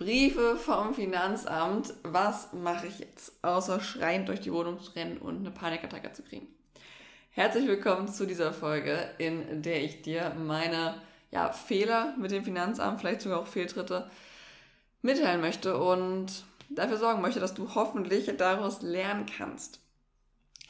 Briefe 0.00 0.56
vom 0.56 0.94
Finanzamt. 0.94 1.92
Was 2.04 2.54
mache 2.54 2.86
ich 2.86 3.00
jetzt, 3.00 3.32
außer 3.44 3.80
schreiend 3.80 4.30
durch 4.30 4.40
die 4.40 4.50
Wohnung 4.50 4.80
zu 4.80 4.92
rennen 4.92 5.18
und 5.18 5.40
eine 5.40 5.50
Panikattacke 5.50 6.10
zu 6.12 6.22
kriegen? 6.22 6.48
Herzlich 7.32 7.66
willkommen 7.68 8.08
zu 8.08 8.26
dieser 8.26 8.54
Folge, 8.54 9.10
in 9.18 9.60
der 9.60 9.84
ich 9.84 10.00
dir 10.00 10.34
meine 10.38 10.94
ja, 11.30 11.52
Fehler 11.52 12.14
mit 12.16 12.30
dem 12.30 12.44
Finanzamt, 12.44 12.98
vielleicht 12.98 13.20
sogar 13.20 13.40
auch 13.40 13.46
Fehltritte, 13.46 14.10
mitteilen 15.02 15.42
möchte 15.42 15.76
und 15.76 16.46
dafür 16.70 16.96
sorgen 16.96 17.20
möchte, 17.20 17.38
dass 17.38 17.52
du 17.52 17.74
hoffentlich 17.74 18.34
daraus 18.38 18.80
lernen 18.80 19.26
kannst. 19.26 19.80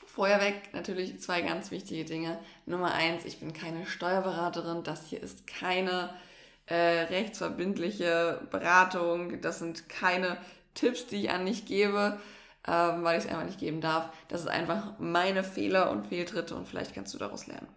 Vorherweg 0.07 0.75
natürlich 0.75 1.21
zwei 1.21 1.43
ganz 1.43 1.71
wichtige 1.71 2.05
Dinge. 2.05 2.37
Nummer 2.67 2.95
eins, 2.95 3.25
ich 3.25 3.39
bin 3.39 3.53
keine 3.53 3.87
Steuerberaterin. 3.87 4.83
Das 4.83 5.07
hier 5.07 5.23
ist 5.23 5.47
keine 5.47 6.11
äh, 6.71 7.03
rechtsverbindliche 7.03 8.41
Beratung. 8.51 9.41
Das 9.41 9.59
sind 9.59 9.89
keine 9.89 10.39
Tipps, 10.75 11.07
die 11.07 11.25
ich 11.25 11.31
an 11.31 11.45
dich 11.45 11.67
gebe, 11.67 12.19
ähm, 12.67 13.05
weil 13.05 13.19
ich 13.19 13.25
es 13.25 13.31
einfach 13.31 13.45
nicht 13.45 13.59
geben 13.59 13.81
darf. 13.81 14.09
Das 14.29 14.43
ist 14.43 14.49
einfach 14.49 14.95
meine 14.99 15.45
Fehler 15.45 15.91
und 15.91 16.07
Fehltritte 16.07 16.55
und 16.55 16.67
vielleicht 16.67 16.95
kannst 16.95 17.13
du 17.13 17.19
daraus 17.19 17.47
lernen. 17.47 17.69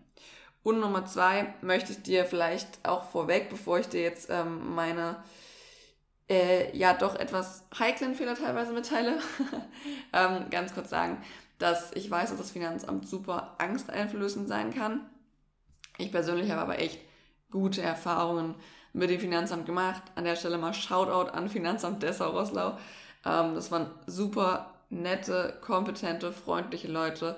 Und 0.61 0.79
Nummer 0.79 1.05
zwei 1.05 1.53
möchte 1.61 1.91
ich 1.91 2.03
dir 2.03 2.23
vielleicht 2.23 2.87
auch 2.87 3.03
vorweg, 3.03 3.49
bevor 3.49 3.79
ich 3.79 3.89
dir 3.89 4.01
jetzt 4.01 4.29
ähm, 4.29 4.75
meine 4.75 5.17
äh, 6.29 6.75
ja 6.77 6.93
doch 6.93 7.15
etwas 7.15 7.65
heiklen 7.77 8.15
Fehler 8.15 8.35
teilweise 8.35 8.71
mitteile, 8.71 9.17
ähm, 10.13 10.49
ganz 10.51 10.73
kurz 10.73 10.89
sagen, 10.89 11.21
dass 11.57 11.91
ich 11.93 12.09
weiß, 12.09 12.29
dass 12.29 12.37
das 12.37 12.51
Finanzamt 12.51 13.09
super 13.09 13.55
angsteinflößend 13.57 14.47
sein 14.47 14.73
kann. 14.73 15.01
Ich 15.97 16.11
persönlich 16.11 16.51
habe 16.51 16.61
aber 16.61 16.79
echt 16.79 16.99
gute 17.51 17.81
Erfahrungen 17.81 18.55
mit 18.93 19.09
dem 19.09 19.19
Finanzamt 19.19 19.65
gemacht. 19.65 20.03
An 20.15 20.23
der 20.23 20.35
Stelle 20.35 20.57
mal 20.57 20.73
Shoutout 20.73 21.31
an 21.31 21.49
Finanzamt 21.49 22.01
Dessau-Rosslau. 22.01 22.77
Ähm, 23.25 23.55
das 23.55 23.71
waren 23.71 23.87
super 24.05 24.73
nette, 24.89 25.57
kompetente, 25.61 26.31
freundliche 26.31 26.87
Leute, 26.87 27.35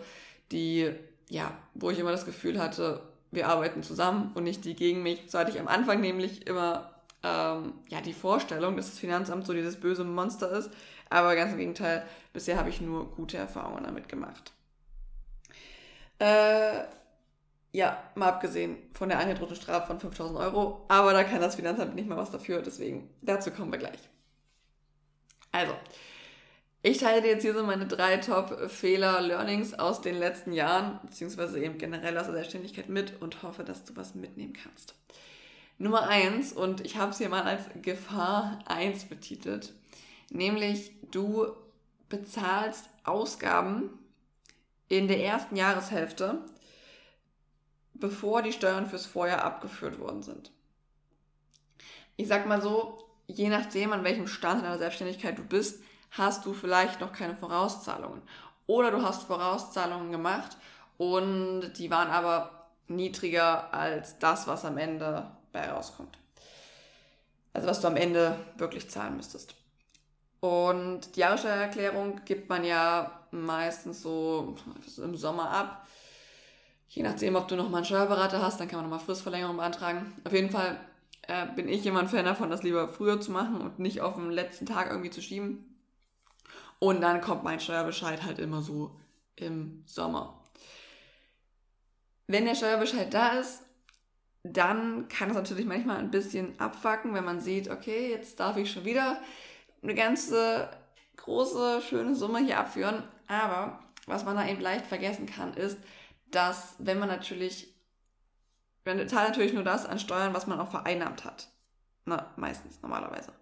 die, 0.51 0.91
ja, 1.29 1.51
wo 1.73 1.89
ich 1.89 1.99
immer 1.99 2.11
das 2.11 2.25
Gefühl 2.25 2.61
hatte, 2.61 3.01
wir 3.31 3.47
arbeiten 3.47 3.83
zusammen 3.83 4.31
und 4.35 4.43
nicht 4.43 4.65
die 4.65 4.75
gegen 4.75 5.03
mich. 5.03 5.23
So 5.27 5.39
hatte 5.39 5.51
ich 5.51 5.59
am 5.59 5.67
Anfang 5.67 6.01
nämlich 6.01 6.47
immer 6.47 6.91
ähm, 7.23 7.73
ja, 7.89 8.01
die 8.01 8.13
Vorstellung, 8.13 8.77
dass 8.77 8.89
das 8.89 8.99
Finanzamt 8.99 9.45
so 9.45 9.53
dieses 9.53 9.79
böse 9.79 10.03
Monster 10.03 10.51
ist. 10.51 10.69
Aber 11.09 11.35
ganz 11.35 11.51
im 11.51 11.57
Gegenteil, 11.57 12.05
bisher 12.33 12.57
habe 12.57 12.69
ich 12.69 12.81
nur 12.81 13.09
gute 13.11 13.37
Erfahrungen 13.37 13.83
damit 13.83 14.09
gemacht. 14.09 14.51
Äh, 16.19 16.83
ja, 17.75 18.01
mal 18.15 18.29
abgesehen 18.29 18.77
von 18.93 19.09
der 19.09 19.19
angedrohten 19.19 19.55
Strafe 19.55 19.87
von 19.87 19.99
5000 19.99 20.39
Euro. 20.39 20.85
Aber 20.87 21.11
da 21.11 21.23
kann 21.25 21.41
das 21.41 21.55
Finanzamt 21.55 21.95
nicht 21.95 22.07
mal 22.07 22.17
was 22.17 22.31
dafür. 22.31 22.61
Deswegen, 22.61 23.09
dazu 23.21 23.51
kommen 23.51 23.71
wir 23.71 23.79
gleich. 23.79 23.99
Also, 25.51 25.73
ich 26.81 26.99
teile 26.99 27.21
dir 27.21 27.31
jetzt 27.31 27.41
hier 27.41 27.53
so 27.53 27.63
meine 27.63 27.85
drei 27.85 28.17
Top-Fehler, 28.17 29.19
Learnings 29.19 29.73
aus 29.73 30.01
den 30.01 30.15
letzten 30.15 30.53
Jahren, 30.53 30.99
beziehungsweise 31.03 31.61
eben 31.61 31.77
generell 31.77 32.17
aus 32.17 32.25
der 32.25 32.35
Selbstständigkeit 32.35 32.87
mit 32.87 33.21
und 33.21 33.43
hoffe, 33.43 33.63
dass 33.63 33.83
du 33.83 33.95
was 33.95 34.15
mitnehmen 34.15 34.53
kannst. 34.53 34.95
Nummer 35.77 36.07
eins, 36.07 36.53
und 36.53 36.79
ich 36.79 36.95
habe 36.95 37.11
es 37.11 37.17
hier 37.17 37.27
mal 37.27 37.43
als 37.43 37.65
Gefahr 37.81 38.59
1 38.67 39.05
betitelt, 39.05 39.73
nämlich 40.29 40.91
du 41.11 41.47
bezahlst 42.07 42.85
Ausgaben 43.03 43.89
in 44.87 45.09
der 45.09 45.21
ersten 45.21 45.57
Jahreshälfte 45.57 46.39
bevor 47.99 48.41
die 48.41 48.53
Steuern 48.53 48.87
fürs 48.87 49.05
Vorjahr 49.05 49.43
abgeführt 49.43 49.99
worden 49.99 50.23
sind. 50.23 50.51
Ich 52.17 52.27
sag 52.27 52.45
mal 52.45 52.61
so, 52.61 53.05
je 53.27 53.49
nachdem, 53.49 53.93
an 53.93 54.03
welchem 54.03 54.27
Stand 54.27 54.59
in 54.59 54.65
deiner 54.65 54.77
Selbstständigkeit 54.77 55.37
du 55.37 55.43
bist, 55.43 55.81
hast 56.11 56.45
du 56.45 56.53
vielleicht 56.53 57.01
noch 57.01 57.11
keine 57.11 57.35
Vorauszahlungen. 57.35 58.21
Oder 58.67 58.91
du 58.91 59.01
hast 59.01 59.23
Vorauszahlungen 59.23 60.11
gemacht 60.11 60.57
und 60.97 61.73
die 61.73 61.91
waren 61.91 62.09
aber 62.09 62.69
niedriger 62.87 63.73
als 63.73 64.17
das, 64.19 64.47
was 64.47 64.65
am 64.65 64.77
Ende 64.77 65.29
bei 65.51 65.69
rauskommt. 65.69 66.17
Also 67.53 67.67
was 67.67 67.81
du 67.81 67.87
am 67.87 67.95
Ende 67.95 68.39
wirklich 68.57 68.89
zahlen 68.89 69.15
müsstest. 69.15 69.55
Und 70.39 71.15
die 71.15 71.21
Jahressteuererklärung 71.21 72.21
gibt 72.25 72.49
man 72.49 72.63
ja 72.63 73.19
meistens 73.31 74.01
so 74.01 74.55
im 74.97 75.15
Sommer 75.15 75.49
ab. 75.49 75.87
Je 76.87 77.03
nachdem, 77.03 77.35
ob 77.35 77.47
du 77.47 77.55
nochmal 77.55 77.79
einen 77.79 77.85
Steuerberater 77.85 78.41
hast, 78.41 78.59
dann 78.59 78.67
kann 78.67 78.79
man 78.79 78.89
nochmal 78.89 79.05
Fristverlängerung 79.05 79.57
beantragen. 79.57 80.13
Auf 80.23 80.33
jeden 80.33 80.49
Fall 80.49 80.79
äh, 81.23 81.47
bin 81.55 81.67
ich 81.67 81.83
jemand 81.83 82.09
Fan 82.09 82.25
davon, 82.25 82.49
das 82.49 82.63
lieber 82.63 82.87
früher 82.87 83.19
zu 83.19 83.31
machen 83.31 83.61
und 83.61 83.79
nicht 83.79 84.01
auf 84.01 84.15
den 84.15 84.31
letzten 84.31 84.65
Tag 84.65 84.89
irgendwie 84.89 85.09
zu 85.09 85.21
schieben. 85.21 85.75
Und 86.79 87.01
dann 87.01 87.21
kommt 87.21 87.43
mein 87.43 87.59
Steuerbescheid 87.59 88.23
halt 88.23 88.39
immer 88.39 88.61
so 88.61 88.95
im 89.35 89.83
Sommer. 89.85 90.41
Wenn 92.27 92.45
der 92.45 92.55
Steuerbescheid 92.55 93.13
da 93.13 93.39
ist, 93.39 93.61
dann 94.43 95.07
kann 95.07 95.29
es 95.29 95.35
natürlich 95.35 95.65
manchmal 95.65 95.97
ein 95.97 96.11
bisschen 96.11 96.59
abfacken, 96.59 97.13
wenn 97.13 97.25
man 97.25 97.39
sieht, 97.39 97.69
okay, 97.69 98.11
jetzt 98.11 98.39
darf 98.39 98.57
ich 98.57 98.71
schon 98.71 98.85
wieder 98.85 99.19
eine 99.81 99.95
ganze 99.95 100.69
große, 101.17 101.81
schöne 101.81 102.15
Summe 102.15 102.39
hier 102.39 102.59
abführen. 102.59 103.03
Aber 103.27 103.79
was 104.05 104.25
man 104.25 104.35
da 104.35 104.47
eben 104.47 104.61
leicht 104.61 104.85
vergessen 104.85 105.25
kann, 105.25 105.55
ist, 105.55 105.77
dass 106.25 106.75
wenn 106.79 106.99
man 106.99 107.09
natürlich, 107.09 107.73
man 108.83 109.07
zahlt 109.07 109.29
natürlich 109.29 109.53
nur 109.53 109.63
das 109.63 109.85
an 109.85 109.99
Steuern, 109.99 110.33
was 110.33 110.47
man 110.47 110.59
auch 110.59 110.71
vereinnahmt 110.71 111.25
hat. 111.25 111.49
Na, 112.05 112.33
meistens, 112.37 112.81
normalerweise. 112.81 113.33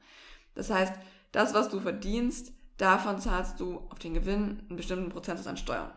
Das 0.55 0.69
heißt, 0.69 0.93
das, 1.31 1.53
was 1.53 1.69
du 1.69 1.79
verdienst, 1.79 2.53
davon 2.77 3.19
zahlst 3.19 3.59
du 3.59 3.79
auf 3.89 3.99
den 3.99 4.13
Gewinn 4.13 4.65
einen 4.67 4.77
bestimmten 4.77 5.09
Prozentsatz 5.09 5.47
an 5.47 5.57
Steuern. 5.57 5.91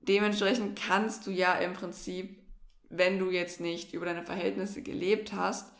Dementsprechend 0.00 0.78
kannst 0.78 1.26
du 1.26 1.30
ja 1.30 1.54
im 1.54 1.74
Prinzip, 1.74 2.42
wenn 2.88 3.18
du 3.18 3.30
jetzt 3.30 3.60
nicht 3.60 3.92
über 3.92 4.06
deine 4.06 4.22
Verhältnisse 4.22 4.82
gelebt 4.82 5.32
hast, 5.32 5.72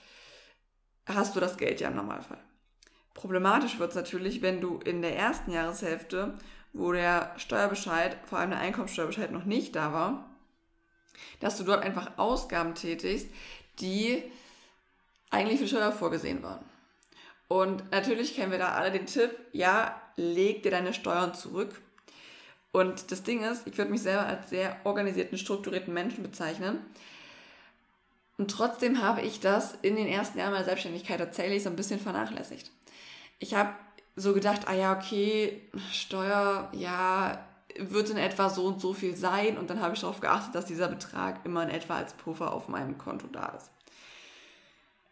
hast 1.06 1.34
du 1.34 1.40
das 1.40 1.56
Geld 1.56 1.80
ja 1.80 1.88
im 1.88 1.96
Normalfall. 1.96 2.38
Problematisch 3.14 3.78
wird 3.78 3.90
es 3.90 3.96
natürlich, 3.96 4.42
wenn 4.42 4.60
du 4.60 4.78
in 4.78 5.02
der 5.02 5.16
ersten 5.16 5.50
Jahreshälfte 5.50 6.34
wo 6.72 6.92
der 6.92 7.34
Steuerbescheid, 7.36 8.16
vor 8.26 8.38
allem 8.38 8.50
der 8.50 8.60
Einkommensteuerbescheid 8.60 9.32
noch 9.32 9.44
nicht 9.44 9.74
da 9.76 9.92
war, 9.92 10.28
dass 11.40 11.58
du 11.58 11.64
dort 11.64 11.82
einfach 11.82 12.18
Ausgaben 12.18 12.74
tätigst, 12.74 13.28
die 13.80 14.22
eigentlich 15.30 15.60
für 15.60 15.68
Steuer 15.68 15.92
vorgesehen 15.92 16.42
waren. 16.42 16.64
Und 17.48 17.90
natürlich 17.90 18.34
kennen 18.34 18.52
wir 18.52 18.58
da 18.58 18.72
alle 18.72 18.90
den 18.90 19.06
Tipp, 19.06 19.30
ja, 19.52 20.00
leg 20.16 20.62
dir 20.62 20.70
deine 20.70 20.92
Steuern 20.92 21.34
zurück. 21.34 21.80
Und 22.72 23.10
das 23.10 23.22
Ding 23.22 23.42
ist, 23.42 23.66
ich 23.66 23.78
würde 23.78 23.90
mich 23.90 24.02
selber 24.02 24.26
als 24.26 24.50
sehr 24.50 24.76
organisierten, 24.84 25.38
strukturierten 25.38 25.94
Menschen 25.94 26.22
bezeichnen. 26.22 26.78
Und 28.36 28.50
trotzdem 28.50 29.02
habe 29.02 29.22
ich 29.22 29.40
das 29.40 29.74
in 29.82 29.96
den 29.96 30.06
ersten 30.06 30.38
Jahren 30.38 30.52
meiner 30.52 30.64
Selbstständigkeit 30.64 31.18
tatsächlich 31.18 31.62
so 31.62 31.70
ein 31.70 31.76
bisschen 31.76 31.98
vernachlässigt. 31.98 32.70
Ich 33.38 33.54
habe 33.54 33.74
so 34.18 34.34
gedacht, 34.34 34.62
ah 34.66 34.74
ja, 34.74 34.96
okay, 34.96 35.62
Steuer, 35.92 36.68
ja, 36.72 37.38
wird 37.78 38.10
in 38.10 38.16
etwa 38.16 38.50
so 38.50 38.66
und 38.66 38.80
so 38.80 38.92
viel 38.92 39.16
sein. 39.16 39.58
Und 39.58 39.70
dann 39.70 39.80
habe 39.80 39.94
ich 39.94 40.00
darauf 40.00 40.20
geachtet, 40.20 40.54
dass 40.54 40.66
dieser 40.66 40.88
Betrag 40.88 41.44
immer 41.44 41.62
in 41.62 41.70
etwa 41.70 41.96
als 41.96 42.14
Puffer 42.14 42.52
auf 42.52 42.68
meinem 42.68 42.98
Konto 42.98 43.26
da 43.28 43.46
ist. 43.56 43.70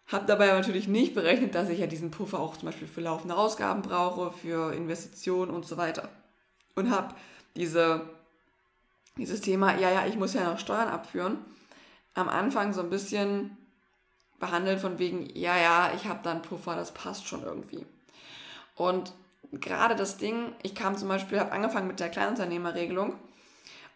Habe 0.09 0.27
dabei 0.27 0.47
natürlich 0.49 0.87
nicht 0.89 1.15
berechnet, 1.15 1.55
dass 1.55 1.69
ich 1.69 1.81
ja 1.81 1.87
diesen 1.87 2.11
Puffer 2.11 2.39
auch 2.39 2.56
zum 2.56 2.67
Beispiel 2.67 2.87
für 2.87 3.00
laufende 3.00 3.37
Ausgaben 3.37 3.83
brauche, 3.83 4.31
für 4.31 4.72
Investitionen 4.72 5.50
und 5.50 5.67
so 5.67 5.77
weiter. 5.77 6.09
Und 6.75 6.91
habe 6.91 7.15
diese, 7.56 8.09
dieses 9.17 9.41
Thema, 9.41 9.78
ja, 9.78 9.91
ja, 9.91 10.06
ich 10.06 10.17
muss 10.17 10.34
ja 10.34 10.49
noch 10.49 10.59
Steuern 10.59 10.88
abführen, 10.88 11.38
am 12.15 12.28
Anfang 12.28 12.73
so 12.73 12.81
ein 12.81 12.91
bisschen 12.91 13.56
behandelt 14.38 14.81
von 14.81 14.99
wegen, 14.99 15.28
ja, 15.34 15.56
ja, 15.56 15.93
ich 15.94 16.06
habe 16.06 16.21
da 16.23 16.31
einen 16.31 16.43
Puffer, 16.43 16.77
das 16.77 16.93
passt 16.93 17.26
schon 17.26 17.43
irgendwie. 17.43 17.85
Und 18.76 19.12
gerade 19.50 19.96
das 19.96 20.19
Ding, 20.19 20.52
ich 20.62 20.75
kam 20.75 20.96
zum 20.96 21.08
Beispiel, 21.08 21.40
habe 21.40 21.52
angefangen 21.52 21.88
mit 21.88 21.99
der 21.99 22.11
Kleinunternehmerregelung. 22.11 23.14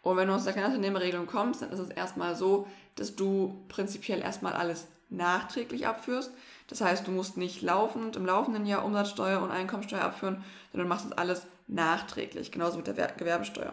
Und 0.02 0.16
wenn 0.16 0.28
du 0.28 0.34
aus 0.34 0.44
der 0.44 0.54
Kleinunternehmerregelung 0.54 1.26
kommst, 1.26 1.62
dann 1.62 1.70
ist 1.70 1.78
es 1.78 1.90
erstmal 1.90 2.34
so, 2.34 2.66
dass 2.96 3.14
du 3.14 3.62
prinzipiell 3.68 4.20
erstmal 4.20 4.54
alles 4.54 4.88
nachträglich 5.10 5.86
abführst. 5.86 6.32
Das 6.68 6.80
heißt, 6.80 7.06
du 7.06 7.10
musst 7.10 7.36
nicht 7.36 7.62
laufend 7.62 8.16
im 8.16 8.24
laufenden 8.24 8.64
Jahr 8.64 8.84
Umsatzsteuer 8.84 9.42
und 9.42 9.50
Einkommensteuer 9.50 10.02
abführen, 10.02 10.42
sondern 10.72 10.88
du 10.88 10.94
machst 10.94 11.06
das 11.06 11.18
alles 11.18 11.46
nachträglich, 11.66 12.50
genauso 12.50 12.78
mit 12.78 12.86
der 12.86 13.08
Gewerbesteuer. 13.08 13.72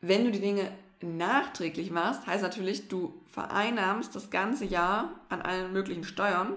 Wenn 0.00 0.24
du 0.24 0.30
die 0.30 0.40
Dinge 0.40 0.70
nachträglich 1.00 1.90
machst, 1.90 2.26
heißt 2.26 2.42
natürlich, 2.42 2.88
du 2.88 3.14
vereinnahmst 3.30 4.14
das 4.16 4.30
ganze 4.30 4.64
Jahr 4.64 5.10
an 5.28 5.42
allen 5.42 5.72
möglichen 5.72 6.04
Steuern 6.04 6.54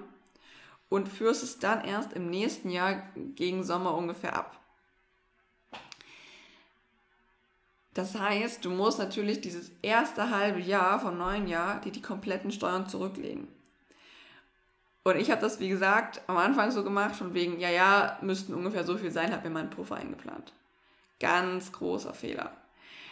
und 0.91 1.07
führst 1.07 1.41
es 1.41 1.57
dann 1.57 1.85
erst 1.85 2.11
im 2.11 2.29
nächsten 2.29 2.69
Jahr 2.69 3.01
gegen 3.15 3.63
Sommer 3.63 3.95
ungefähr 3.95 4.35
ab. 4.35 4.59
Das 7.93 8.19
heißt, 8.19 8.65
du 8.65 8.69
musst 8.69 8.99
natürlich 8.99 9.39
dieses 9.39 9.71
erste 9.81 10.29
halbe 10.29 10.59
Jahr 10.59 10.99
vom 10.99 11.17
neuen 11.17 11.47
Jahr 11.47 11.79
dir 11.79 11.93
die 11.93 12.01
kompletten 12.01 12.51
Steuern 12.51 12.89
zurücklegen. 12.89 13.47
Und 15.03 15.15
ich 15.15 15.31
habe 15.31 15.39
das, 15.39 15.61
wie 15.61 15.69
gesagt, 15.69 16.21
am 16.27 16.35
Anfang 16.35 16.71
so 16.71 16.83
gemacht, 16.83 17.15
von 17.15 17.33
wegen, 17.33 17.61
ja, 17.61 17.69
ja, 17.69 18.17
müssten 18.21 18.53
ungefähr 18.53 18.83
so 18.83 18.97
viel 18.97 19.11
sein, 19.11 19.31
habe 19.31 19.47
mir 19.47 19.53
meinen 19.53 19.69
Puffer 19.69 19.95
eingeplant. 19.95 20.51
Ganz 21.21 21.71
großer 21.71 22.13
Fehler. 22.13 22.51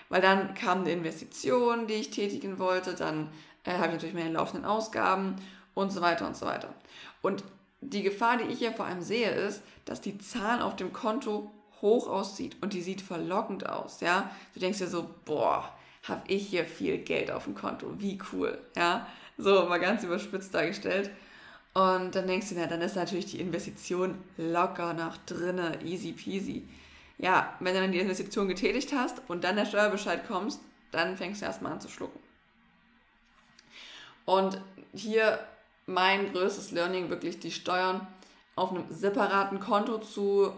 Weil 0.10 0.22
dann 0.22 0.54
kam 0.54 0.80
eine 0.80 0.92
Investition, 0.92 1.88
die 1.88 1.94
ich 1.94 2.12
tätigen 2.12 2.60
wollte, 2.60 2.94
dann 2.94 3.30
äh, 3.64 3.72
habe 3.72 3.88
ich 3.88 3.94
natürlich 3.94 4.16
meine 4.16 4.34
laufenden 4.34 4.66
Ausgaben 4.66 5.38
und 5.75 5.92
so 5.94 6.02
weiter 6.02 6.28
und 6.28 6.36
so 6.36 6.46
weiter. 6.46 6.74
Und 7.22 7.44
die 7.81 8.04
Gefahr, 8.04 8.38
die 8.38 8.52
ich 8.52 8.60
ja 8.60 8.72
vor 8.72 8.86
allem 8.86 9.02
sehe, 9.02 9.31
ist, 9.31 9.62
dass 9.86 10.02
die 10.02 10.18
Zahl 10.18 10.62
auf 10.62 10.76
dem 10.76 10.94
Konto 10.94 11.52
hoch 11.81 12.08
aussieht 12.08 12.58
und 12.62 12.74
die 12.74 12.81
sieht 12.81 13.02
verlockend 13.02 13.68
aus, 13.68 14.02
ja. 14.02 14.30
Du 14.54 14.60
denkst 14.60 14.80
dir 14.80 14.88
so, 14.88 15.10
boah, 15.26 15.74
habe 16.04 16.22
ich 16.28 16.48
hier 16.48 16.66
viel 16.66 16.98
Geld 16.98 17.31
auf 17.31 17.46
dem 17.46 17.56
Konto, 17.56 17.88
wie 18.00 18.20
cool, 18.34 18.58
ja. 18.76 19.08
So 19.38 19.66
mal 19.66 19.80
ganz 19.80 20.04
überspitzt 20.04 20.54
dargestellt. 20.54 21.10
Und 21.74 22.16
dann 22.16 22.28
denkst 22.28 22.50
du, 22.50 22.56
na, 22.58 22.66
dann 22.66 22.81
ist 22.81 22.96
natürlich 22.96 23.28
die 23.28 23.40
Investition 23.40 24.18
locker 24.38 24.94
nach 24.94 25.18
drinne, 25.25 25.82
easy 25.84 26.12
peasy. 26.12 26.68
Ja, 27.18 27.56
wenn 27.60 27.74
du 27.74 27.82
dann 27.82 27.92
die 27.92 28.00
Investition 28.00 28.48
getätigt 28.48 28.92
hast 28.94 29.22
und 29.28 29.44
dann 29.44 29.56
der 29.56 29.66
Steuerbescheid 29.66 30.28
kommst, 30.28 30.62
dann 30.92 31.16
fängst 31.16 31.42
du 31.42 31.46
erstmal 31.46 31.74
an 31.74 31.82
zu 31.82 31.88
schlucken. 31.88 32.20
Und 34.25 34.62
hier 34.94 35.40
mein 35.89 36.31
größtes 36.31 36.71
Learning, 36.71 37.09
wirklich 37.09 37.39
die 37.39 37.51
Steuern 37.51 38.07
auf 38.56 38.71
einem 38.71 38.86
separaten 38.89 39.59
Konto 39.59 39.97
zu 39.97 40.53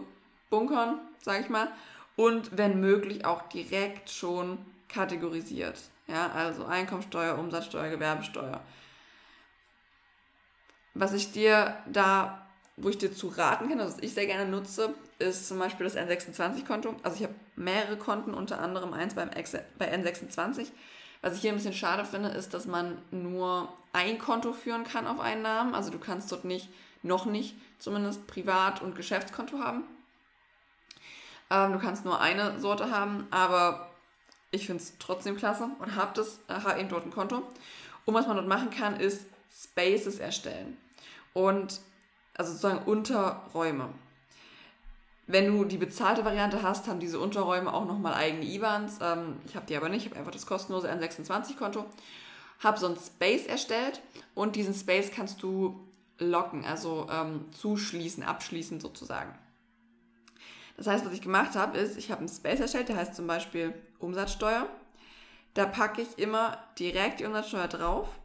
bunkern, 0.50 1.00
sage 1.20 1.42
ich 1.42 1.48
mal, 1.48 1.68
und 2.16 2.56
wenn 2.56 2.80
möglich 2.80 3.24
auch 3.24 3.48
direkt 3.48 4.10
schon 4.10 4.58
kategorisiert. 4.88 5.80
Ja, 6.06 6.30
also 6.30 6.66
Einkommensteuer, 6.66 7.38
Umsatzsteuer, 7.38 7.88
Gewerbesteuer. 7.88 8.60
Was 10.94 11.14
ich 11.14 11.32
dir 11.32 11.76
da, 11.90 12.46
wo 12.76 12.90
ich 12.90 12.98
dir 12.98 13.14
zu 13.14 13.28
raten 13.28 13.68
kann, 13.68 13.80
also 13.80 13.96
was 13.96 14.02
ich 14.02 14.12
sehr 14.12 14.26
gerne 14.26 14.50
nutze, 14.50 14.94
ist 15.18 15.48
zum 15.48 15.58
Beispiel 15.58 15.84
das 15.84 15.96
N26-Konto. 15.96 16.96
Also 17.02 17.16
ich 17.16 17.22
habe 17.22 17.34
mehrere 17.56 17.96
Konten, 17.96 18.34
unter 18.34 18.60
anderem 18.60 18.92
eins 18.92 19.14
beim 19.14 19.30
bei 19.78 19.94
N26. 19.94 20.66
Was 21.22 21.36
ich 21.36 21.40
hier 21.40 21.52
ein 21.52 21.56
bisschen 21.56 21.72
schade 21.72 22.04
finde, 22.04 22.28
ist, 22.30 22.52
dass 22.52 22.66
man 22.66 22.98
nur 23.10 23.72
ein 23.92 24.18
Konto 24.18 24.52
führen 24.52 24.84
kann 24.84 25.06
auf 25.06 25.20
einen 25.20 25.42
Namen. 25.42 25.74
Also 25.74 25.90
du 25.90 25.98
kannst 25.98 26.30
dort 26.32 26.44
nicht, 26.44 26.68
noch 27.02 27.26
nicht 27.26 27.54
zumindest 27.78 28.26
Privat- 28.26 28.82
und 28.82 28.96
Geschäftskonto 28.96 29.58
haben. 29.58 29.84
Ähm, 31.50 31.72
du 31.72 31.78
kannst 31.78 32.04
nur 32.04 32.20
eine 32.20 32.58
Sorte 32.60 32.90
haben, 32.90 33.26
aber 33.30 33.88
ich 34.50 34.66
finde 34.66 34.82
es 34.82 34.94
trotzdem 34.98 35.36
klasse 35.36 35.70
und 35.78 35.94
habe 35.96 36.12
das, 36.14 36.40
äh, 36.48 36.54
habe 36.54 36.80
eben 36.80 36.88
dort 36.88 37.06
ein 37.06 37.12
Konto. 37.12 37.42
Und 38.04 38.14
was 38.14 38.26
man 38.26 38.36
dort 38.36 38.48
machen 38.48 38.70
kann, 38.70 38.98
ist 38.98 39.26
Spaces 39.52 40.18
erstellen. 40.18 40.76
Und 41.34 41.80
also 42.34 42.52
sozusagen 42.52 42.84
Unterräume. 42.84 43.88
Wenn 45.32 45.46
du 45.46 45.64
die 45.64 45.78
bezahlte 45.78 46.26
Variante 46.26 46.62
hast, 46.62 46.88
haben 46.88 47.00
diese 47.00 47.18
Unterräume 47.18 47.72
auch 47.72 47.86
nochmal 47.86 48.12
eigene 48.12 48.44
IBANs. 48.44 48.98
Ähm, 49.00 49.40
ich 49.46 49.56
habe 49.56 49.64
die 49.64 49.74
aber 49.74 49.88
nicht, 49.88 50.04
ich 50.04 50.10
habe 50.10 50.18
einfach 50.18 50.30
das 50.30 50.44
kostenlose 50.44 50.92
N26-Konto. 50.92 51.86
Habe 52.58 52.78
so 52.78 52.84
einen 52.84 52.98
Space 52.98 53.46
erstellt 53.46 54.02
und 54.34 54.56
diesen 54.56 54.74
Space 54.74 55.10
kannst 55.10 55.42
du 55.42 55.88
locken, 56.18 56.66
also 56.66 57.06
ähm, 57.10 57.46
zuschließen, 57.52 58.22
abschließen 58.22 58.78
sozusagen. 58.78 59.34
Das 60.76 60.86
heißt, 60.86 61.06
was 61.06 61.14
ich 61.14 61.22
gemacht 61.22 61.56
habe, 61.56 61.78
ist, 61.78 61.96
ich 61.96 62.10
habe 62.10 62.18
einen 62.18 62.28
Space 62.28 62.60
erstellt, 62.60 62.90
der 62.90 62.96
heißt 62.96 63.14
zum 63.14 63.26
Beispiel 63.26 63.72
Umsatzsteuer. 64.00 64.66
Da 65.54 65.64
packe 65.64 66.02
ich 66.02 66.18
immer 66.18 66.58
direkt 66.78 67.20
die 67.20 67.24
Umsatzsteuer 67.24 67.68
drauf 67.68 68.20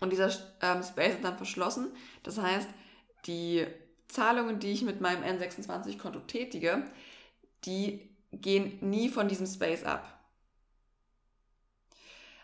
und 0.00 0.08
dieser 0.08 0.30
ähm, 0.62 0.82
Space 0.82 1.16
ist 1.16 1.24
dann 1.24 1.36
verschlossen. 1.36 1.88
Das 2.22 2.38
heißt, 2.38 2.68
die 3.26 3.66
Zahlungen, 4.08 4.58
die 4.58 4.72
ich 4.72 4.82
mit 4.82 5.00
meinem 5.00 5.22
N26-Konto 5.22 6.20
tätige, 6.20 6.84
die 7.64 8.08
gehen 8.32 8.78
nie 8.80 9.08
von 9.08 9.28
diesem 9.28 9.46
Space 9.46 9.84
ab. 9.84 10.12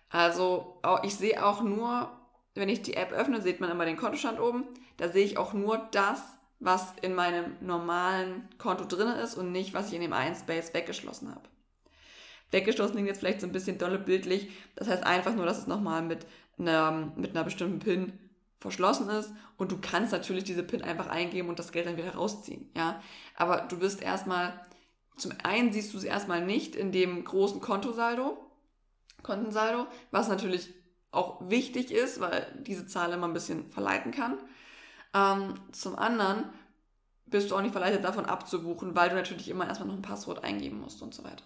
Also 0.08 0.80
ich 1.04 1.14
sehe 1.14 1.44
auch 1.44 1.62
nur, 1.62 2.10
wenn 2.54 2.68
ich 2.68 2.82
die 2.82 2.94
App 2.94 3.12
öffne, 3.12 3.40
sieht 3.40 3.60
man 3.60 3.70
immer 3.70 3.86
den 3.86 3.96
Kontostand 3.96 4.38
oben. 4.38 4.64
Da 4.98 5.08
sehe 5.08 5.24
ich 5.24 5.38
auch 5.38 5.54
nur 5.54 5.78
das, 5.92 6.22
was 6.60 6.92
in 7.00 7.14
meinem 7.14 7.56
normalen 7.60 8.48
Konto 8.58 8.84
drin 8.84 9.08
ist 9.08 9.34
und 9.34 9.52
nicht, 9.52 9.74
was 9.74 9.88
ich 9.88 9.94
in 9.94 10.02
dem 10.02 10.12
einen 10.12 10.36
Space 10.36 10.74
weggeschlossen 10.74 11.30
habe. 11.30 11.48
Weggeschlossen 12.50 12.92
klingt 12.92 13.08
jetzt 13.08 13.20
vielleicht 13.20 13.40
so 13.40 13.46
ein 13.46 13.52
bisschen 13.52 13.78
dolle 13.78 13.98
bildlich. 13.98 14.50
Das 14.76 14.88
heißt 14.88 15.02
einfach 15.02 15.34
nur, 15.34 15.46
dass 15.46 15.58
es 15.58 15.66
nochmal 15.66 16.02
mit 16.02 16.26
einer, 16.58 17.10
mit 17.16 17.30
einer 17.30 17.44
bestimmten 17.44 17.78
PIN 17.78 18.12
verschlossen 18.62 19.08
ist 19.10 19.32
und 19.58 19.72
du 19.72 19.78
kannst 19.80 20.12
natürlich 20.12 20.44
diese 20.44 20.62
PIN 20.62 20.82
einfach 20.82 21.08
eingeben 21.08 21.48
und 21.48 21.58
das 21.58 21.72
Geld 21.72 21.86
dann 21.86 21.96
wieder 21.96 22.14
rausziehen, 22.14 22.70
ja. 22.76 23.02
Aber 23.36 23.62
du 23.62 23.78
bist 23.78 24.00
erstmal, 24.00 24.58
zum 25.16 25.32
einen 25.42 25.72
siehst 25.72 25.92
du 25.92 25.98
sie 25.98 26.06
erstmal 26.06 26.44
nicht 26.44 26.74
in 26.74 26.92
dem 26.92 27.24
großen 27.24 27.60
Kontosaldo, 27.60 28.38
Kontensaldo, 29.22 29.86
was 30.10 30.28
natürlich 30.28 30.72
auch 31.10 31.50
wichtig 31.50 31.90
ist, 31.90 32.20
weil 32.20 32.46
diese 32.66 32.86
Zahl 32.86 33.12
immer 33.12 33.28
ein 33.28 33.34
bisschen 33.34 33.70
verleiten 33.70 34.12
kann. 34.12 34.38
Ähm, 35.14 35.54
zum 35.72 35.96
anderen 35.96 36.48
bist 37.26 37.50
du 37.50 37.56
auch 37.56 37.62
nicht 37.62 37.72
verleitet 37.72 38.04
davon 38.04 38.26
abzubuchen, 38.26 38.94
weil 38.94 39.10
du 39.10 39.16
natürlich 39.16 39.48
immer 39.48 39.66
erstmal 39.66 39.88
noch 39.88 39.96
ein 39.96 40.02
Passwort 40.02 40.42
eingeben 40.44 40.80
musst 40.80 41.02
und 41.02 41.14
so 41.14 41.24
weiter. 41.24 41.44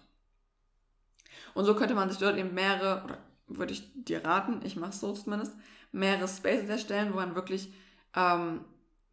Und 1.53 1.65
so 1.65 1.75
könnte 1.75 1.95
man 1.95 2.09
sich 2.09 2.19
dort 2.19 2.37
eben 2.37 2.53
mehrere, 2.53 3.03
oder 3.03 3.17
würde 3.47 3.73
ich 3.73 3.91
dir 3.95 4.23
raten, 4.23 4.61
ich 4.63 4.75
mache 4.75 4.91
es 4.91 4.99
so 4.99 5.13
zumindest, 5.13 5.53
mehrere 5.97 6.27
Spaces 6.27 6.69
erstellen, 6.69 7.11
wo 7.11 7.15
man 7.17 7.35
wirklich 7.35 7.73
ähm, 8.15 8.61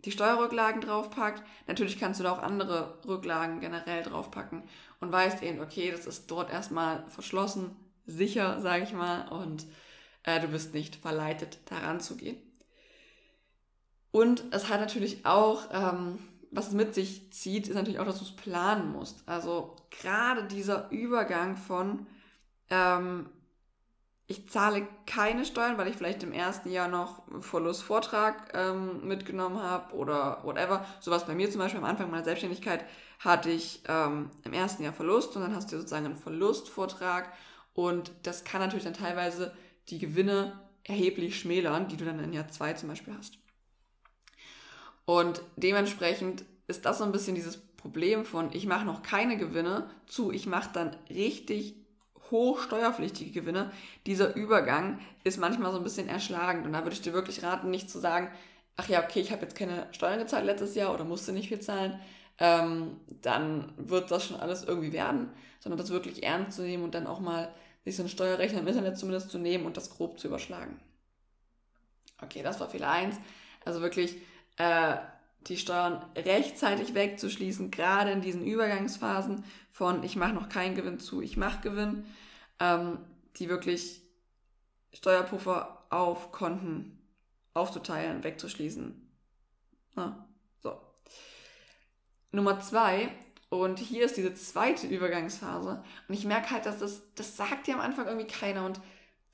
die 0.04 0.12
Steuerrücklagen 0.12 0.80
draufpackt. 0.80 1.42
Natürlich 1.66 1.98
kannst 1.98 2.20
du 2.20 2.24
da 2.24 2.32
auch 2.32 2.42
andere 2.42 2.98
Rücklagen 3.06 3.60
generell 3.60 4.02
draufpacken 4.02 4.62
und 5.00 5.10
weißt 5.10 5.42
eben, 5.42 5.60
okay, 5.60 5.90
das 5.90 6.06
ist 6.06 6.30
dort 6.30 6.50
erstmal 6.50 7.04
verschlossen, 7.08 7.74
sicher, 8.06 8.60
sage 8.60 8.84
ich 8.84 8.92
mal, 8.92 9.28
und 9.28 9.66
äh, 10.24 10.40
du 10.40 10.48
bist 10.48 10.74
nicht 10.74 10.96
verleitet, 10.96 11.58
daran 11.66 12.00
zu 12.00 12.16
gehen. 12.16 12.36
Und 14.10 14.44
es 14.52 14.68
hat 14.68 14.80
natürlich 14.80 15.26
auch, 15.26 15.62
ähm, 15.72 16.18
was 16.50 16.68
es 16.68 16.74
mit 16.74 16.94
sich 16.94 17.32
zieht, 17.32 17.66
ist 17.66 17.74
natürlich 17.74 17.98
auch, 17.98 18.04
dass 18.04 18.18
du 18.18 18.24
es 18.24 18.36
planen 18.36 18.92
musst. 18.92 19.26
Also 19.26 19.74
gerade 19.90 20.44
dieser 20.44 20.90
Übergang 20.90 21.56
von 21.56 22.06
ähm, 22.70 23.28
ich 24.26 24.48
zahle 24.48 24.86
keine 25.06 25.44
Steuern, 25.44 25.76
weil 25.76 25.88
ich 25.88 25.96
vielleicht 25.96 26.22
im 26.22 26.32
ersten 26.32 26.70
Jahr 26.70 26.88
noch 26.88 27.22
Verlustvortrag 27.40 28.52
ähm, 28.54 29.06
mitgenommen 29.06 29.62
habe 29.62 29.94
oder 29.94 30.40
whatever. 30.44 30.86
Sowas 31.00 31.26
bei 31.26 31.34
mir 31.34 31.50
zum 31.50 31.60
Beispiel 31.60 31.80
am 31.80 31.84
Anfang 31.86 32.10
meiner 32.10 32.24
Selbstständigkeit 32.24 32.84
hatte 33.18 33.50
ich 33.50 33.82
ähm, 33.86 34.30
im 34.44 34.54
ersten 34.54 34.82
Jahr 34.82 34.94
Verlust 34.94 35.36
und 35.36 35.42
dann 35.42 35.54
hast 35.54 35.70
du 35.70 35.76
sozusagen 35.76 36.06
einen 36.06 36.16
Verlustvortrag 36.16 37.32
und 37.74 38.12
das 38.22 38.44
kann 38.44 38.60
natürlich 38.60 38.84
dann 38.84 38.94
teilweise 38.94 39.54
die 39.88 39.98
Gewinne 39.98 40.58
erheblich 40.84 41.38
schmälern, 41.38 41.88
die 41.88 41.96
du 41.96 42.04
dann 42.04 42.18
in 42.18 42.32
Jahr 42.32 42.48
zwei 42.48 42.72
zum 42.72 42.88
Beispiel 42.88 43.14
hast. 43.16 43.38
Und 45.04 45.42
dementsprechend 45.56 46.44
ist 46.66 46.86
das 46.86 46.98
so 46.98 47.04
ein 47.04 47.12
bisschen 47.12 47.34
dieses 47.34 47.58
Problem 47.58 48.24
von, 48.24 48.50
ich 48.54 48.66
mache 48.66 48.86
noch 48.86 49.02
keine 49.02 49.36
Gewinne 49.36 49.90
zu, 50.06 50.30
ich 50.30 50.46
mache 50.46 50.70
dann 50.72 50.96
richtig 51.10 51.83
hoch 52.30 52.60
steuerpflichtige 52.60 53.30
Gewinne, 53.30 53.70
dieser 54.06 54.34
Übergang 54.34 55.00
ist 55.24 55.38
manchmal 55.38 55.72
so 55.72 55.78
ein 55.78 55.84
bisschen 55.84 56.08
erschlagend. 56.08 56.66
Und 56.66 56.72
da 56.72 56.82
würde 56.82 56.94
ich 56.94 57.02
dir 57.02 57.12
wirklich 57.12 57.42
raten, 57.42 57.70
nicht 57.70 57.90
zu 57.90 57.98
sagen, 57.98 58.30
ach 58.76 58.88
ja, 58.88 59.02
okay, 59.04 59.20
ich 59.20 59.32
habe 59.32 59.42
jetzt 59.42 59.56
keine 59.56 59.86
Steuern 59.92 60.18
gezahlt 60.18 60.44
letztes 60.44 60.74
Jahr 60.74 60.92
oder 60.92 61.04
musste 61.04 61.32
nicht 61.32 61.48
viel 61.48 61.60
zahlen, 61.60 62.00
ähm, 62.38 63.00
dann 63.22 63.72
wird 63.76 64.10
das 64.10 64.26
schon 64.26 64.40
alles 64.40 64.64
irgendwie 64.64 64.92
werden, 64.92 65.30
sondern 65.60 65.78
das 65.78 65.90
wirklich 65.90 66.24
ernst 66.24 66.56
zu 66.56 66.62
nehmen 66.62 66.82
und 66.82 66.94
dann 66.94 67.06
auch 67.06 67.20
mal 67.20 67.54
sich 67.84 67.96
so 67.96 68.02
einen 68.02 68.08
Steuerrechner 68.08 68.60
im 68.60 68.66
Internet 68.66 68.98
zumindest 68.98 69.30
zu 69.30 69.38
nehmen 69.38 69.66
und 69.66 69.76
das 69.76 69.90
grob 69.90 70.18
zu 70.18 70.28
überschlagen. 70.28 70.80
Okay, 72.22 72.42
das 72.42 72.58
war 72.60 72.68
Fehler 72.68 72.90
1. 72.90 73.16
Also 73.64 73.80
wirklich 73.80 74.16
äh, 74.56 74.96
die 75.46 75.56
Steuern 75.56 76.04
rechtzeitig 76.16 76.94
wegzuschließen, 76.94 77.70
gerade 77.70 78.10
in 78.10 78.20
diesen 78.20 78.44
Übergangsphasen 78.44 79.44
von 79.72 80.02
ich 80.02 80.16
mache 80.16 80.32
noch 80.32 80.48
keinen 80.48 80.74
Gewinn 80.74 80.98
zu 80.98 81.20
ich 81.20 81.36
mache 81.36 81.60
Gewinn, 81.60 82.06
ähm, 82.60 82.98
die 83.36 83.48
wirklich 83.48 84.02
Steuerpuffer 84.92 85.86
auf 85.90 86.32
Konten 86.32 86.98
aufzuteilen, 87.52 88.24
wegzuschließen. 88.24 89.00
Na, 89.94 90.28
so. 90.62 90.80
Nummer 92.32 92.60
zwei, 92.60 93.10
und 93.60 93.78
hier 93.78 94.04
ist 94.04 94.16
diese 94.16 94.34
zweite 94.34 94.88
Übergangsphase. 94.88 95.82
Und 96.08 96.14
ich 96.14 96.24
merke 96.24 96.50
halt, 96.50 96.66
dass 96.66 96.78
das, 96.78 97.02
das 97.14 97.36
sagt 97.36 97.66
dir 97.66 97.74
am 97.74 97.80
Anfang 97.80 98.06
irgendwie 98.06 98.26
keiner. 98.26 98.66
Und 98.66 98.80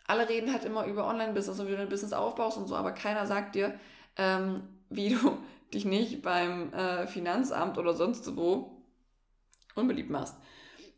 alle 0.07 0.29
reden 0.29 0.53
halt 0.53 0.65
immer 0.65 0.85
über 0.87 1.07
Online-Business 1.07 1.59
und 1.59 1.67
wie 1.67 1.71
du 1.71 1.79
dein 1.79 1.89
Business 1.89 2.13
aufbaust 2.13 2.59
und 2.59 2.67
so, 2.67 2.77
aber 2.77 2.93
keiner 2.93 3.27
sagt 3.27 3.55
dir, 3.55 3.79
ähm, 4.17 4.63
wie 4.91 5.11
du 5.15 5.39
dich 5.73 5.85
nicht 5.85 6.23
beim 6.23 6.73
äh, 6.73 7.07
Finanzamt 7.07 7.79
oder 7.79 7.95
sonst 7.95 8.37
wo 8.37 8.83
unbeliebt 9.75 10.11
machst. 10.11 10.37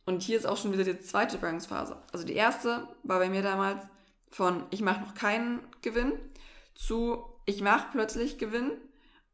Und 0.05 0.23
hier 0.23 0.37
ist 0.37 0.47
auch 0.47 0.57
schon 0.57 0.73
wieder 0.73 0.85
die 0.85 1.01
zweite 1.01 1.37
Übergangsphase. 1.37 1.97
Also 2.13 2.27
die 2.27 2.35
erste 2.35 2.89
war 3.03 3.19
bei 3.19 3.29
mir 3.29 3.43
damals 3.43 3.87
von 4.31 4.65
ich 4.71 4.81
mache 4.81 5.01
noch 5.03 5.15
keinen 5.15 5.61
Gewinn 5.83 6.13
zu 6.75 7.25
ich 7.45 7.61
mache 7.61 7.89
plötzlich 7.93 8.39
Gewinn 8.39 8.73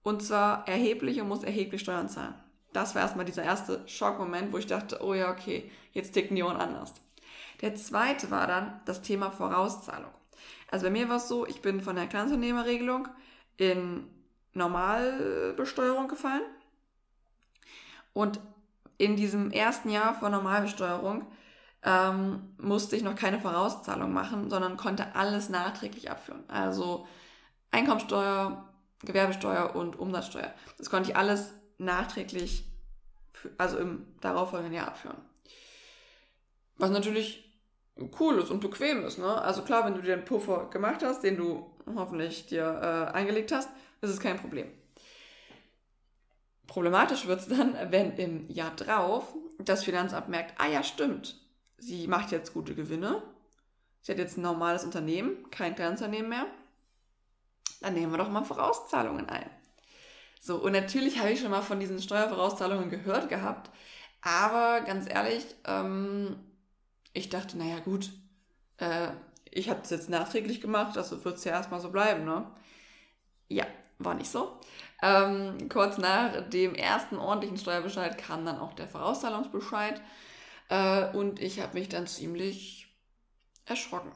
und 0.02 0.22
zwar 0.22 0.66
erheblich 0.66 1.20
und 1.20 1.28
muss 1.28 1.44
erheblich 1.44 1.80
Steuern 1.82 2.08
zahlen. 2.08 2.34
Das 2.72 2.94
war 2.94 3.02
erstmal 3.02 3.24
dieser 3.24 3.44
erste 3.44 3.86
Schockmoment, 3.86 4.52
wo 4.52 4.58
ich 4.58 4.66
dachte, 4.66 5.02
oh 5.02 5.14
ja, 5.14 5.30
okay, 5.30 5.70
jetzt 5.92 6.12
ticken 6.12 6.36
die 6.36 6.42
Ohren 6.42 6.56
anders. 6.56 6.92
Der 7.60 7.74
zweite 7.74 8.30
war 8.30 8.46
dann 8.46 8.80
das 8.84 9.02
Thema 9.02 9.30
Vorauszahlung. 9.30 10.10
Also 10.70 10.86
bei 10.86 10.90
mir 10.90 11.08
war 11.08 11.16
es 11.16 11.28
so, 11.28 11.46
ich 11.46 11.62
bin 11.62 11.80
von 11.80 11.96
der 11.96 12.06
Kleinunternehmerregelung 12.06 13.08
in 13.56 14.06
Normalbesteuerung 14.58 16.08
gefallen. 16.08 16.42
Und 18.12 18.40
in 18.98 19.16
diesem 19.16 19.50
ersten 19.50 19.90
Jahr 19.90 20.14
von 20.14 20.32
Normalbesteuerung 20.32 21.26
ähm, 21.82 22.54
musste 22.58 22.96
ich 22.96 23.02
noch 23.02 23.14
keine 23.14 23.38
Vorauszahlung 23.38 24.12
machen, 24.12 24.50
sondern 24.50 24.76
konnte 24.76 25.14
alles 25.14 25.48
nachträglich 25.48 26.10
abführen. 26.10 26.42
Also 26.48 27.06
Einkommensteuer, 27.70 28.68
Gewerbesteuer 29.04 29.76
und 29.76 29.98
Umsatzsteuer. 29.98 30.52
Das 30.76 30.90
konnte 30.90 31.10
ich 31.10 31.16
alles 31.16 31.52
nachträglich, 31.78 32.64
also 33.56 33.78
im 33.78 34.06
darauffolgenden 34.20 34.74
Jahr 34.74 34.88
abführen. 34.88 35.18
Was 36.76 36.90
natürlich 36.90 37.44
cool 38.20 38.38
ist 38.38 38.50
und 38.50 38.60
bequem 38.60 39.04
ist. 39.04 39.18
Ne? 39.18 39.26
Also 39.26 39.62
klar, 39.62 39.84
wenn 39.84 39.94
du 39.94 40.02
dir 40.02 40.14
einen 40.14 40.24
Puffer 40.24 40.68
gemacht 40.70 41.02
hast, 41.02 41.22
den 41.22 41.36
du 41.36 41.70
hoffentlich 41.94 42.46
dir 42.46 43.10
äh, 43.12 43.16
eingelegt 43.16 43.52
hast, 43.52 43.68
ist 44.00 44.10
es 44.10 44.20
kein 44.20 44.38
Problem. 44.38 44.68
Problematisch 46.66 47.26
wird 47.26 47.40
es 47.40 47.48
dann, 47.48 47.74
wenn 47.90 48.16
im 48.16 48.46
Jahr 48.48 48.74
drauf 48.76 49.34
das 49.58 49.84
Finanzamt 49.84 50.28
merkt, 50.28 50.60
ah 50.60 50.68
ja, 50.68 50.82
stimmt, 50.82 51.40
sie 51.78 52.06
macht 52.06 52.30
jetzt 52.30 52.52
gute 52.52 52.74
Gewinne, 52.74 53.22
sie 54.02 54.12
hat 54.12 54.18
jetzt 54.18 54.36
ein 54.36 54.42
normales 54.42 54.84
Unternehmen, 54.84 55.50
kein 55.50 55.74
Kleinunternehmen 55.74 56.28
mehr, 56.28 56.46
dann 57.80 57.94
nehmen 57.94 58.12
wir 58.12 58.18
doch 58.18 58.30
mal 58.30 58.44
Vorauszahlungen 58.44 59.28
ein. 59.28 59.48
So, 60.40 60.56
und 60.56 60.72
natürlich 60.72 61.18
habe 61.18 61.30
ich 61.30 61.40
schon 61.40 61.50
mal 61.50 61.62
von 61.62 61.80
diesen 61.80 62.00
Steuervorauszahlungen 62.00 62.90
gehört 62.90 63.28
gehabt, 63.28 63.70
aber 64.20 64.82
ganz 64.82 65.08
ehrlich, 65.08 65.44
ähm, 65.64 66.38
ich 67.12 67.28
dachte, 67.28 67.56
naja 67.58 67.80
gut, 67.80 68.10
äh, 68.78 69.08
ich 69.50 69.70
habe 69.70 69.80
das 69.80 69.90
jetzt 69.90 70.10
nachträglich 70.10 70.60
gemacht, 70.60 70.96
also 70.96 71.24
wird 71.24 71.38
es 71.38 71.44
ja 71.44 71.52
erstmal 71.52 71.80
so 71.80 71.90
bleiben, 71.90 72.24
ne? 72.24 72.50
Ja, 73.48 73.66
war 73.98 74.14
nicht 74.14 74.30
so. 74.30 74.58
Ähm, 75.02 75.68
kurz 75.68 75.98
nach 75.98 76.48
dem 76.50 76.74
ersten 76.74 77.16
ordentlichen 77.16 77.56
Steuerbescheid 77.56 78.18
kam 78.18 78.44
dann 78.44 78.58
auch 78.58 78.72
der 78.72 78.88
Vorauszahlungsbescheid 78.88 80.00
äh, 80.68 81.16
und 81.16 81.40
ich 81.40 81.60
habe 81.60 81.78
mich 81.78 81.88
dann 81.88 82.06
ziemlich 82.06 82.88
erschrocken. 83.64 84.12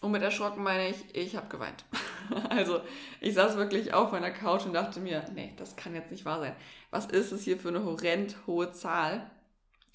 Und 0.00 0.12
mit 0.12 0.22
erschrocken 0.22 0.62
meine 0.62 0.88
ich, 0.90 1.14
ich 1.14 1.36
habe 1.36 1.48
geweint. 1.48 1.84
also 2.50 2.80
ich 3.20 3.34
saß 3.34 3.56
wirklich 3.56 3.94
auf 3.94 4.12
meiner 4.12 4.30
Couch 4.30 4.64
und 4.64 4.72
dachte 4.72 5.00
mir, 5.00 5.24
nee, 5.34 5.54
das 5.56 5.76
kann 5.76 5.94
jetzt 5.94 6.10
nicht 6.10 6.24
wahr 6.24 6.40
sein. 6.40 6.56
Was 6.90 7.06
ist 7.06 7.32
es 7.32 7.42
hier 7.42 7.58
für 7.58 7.68
eine 7.68 7.84
horrend 7.84 8.36
hohe 8.46 8.70
Zahl? 8.70 9.28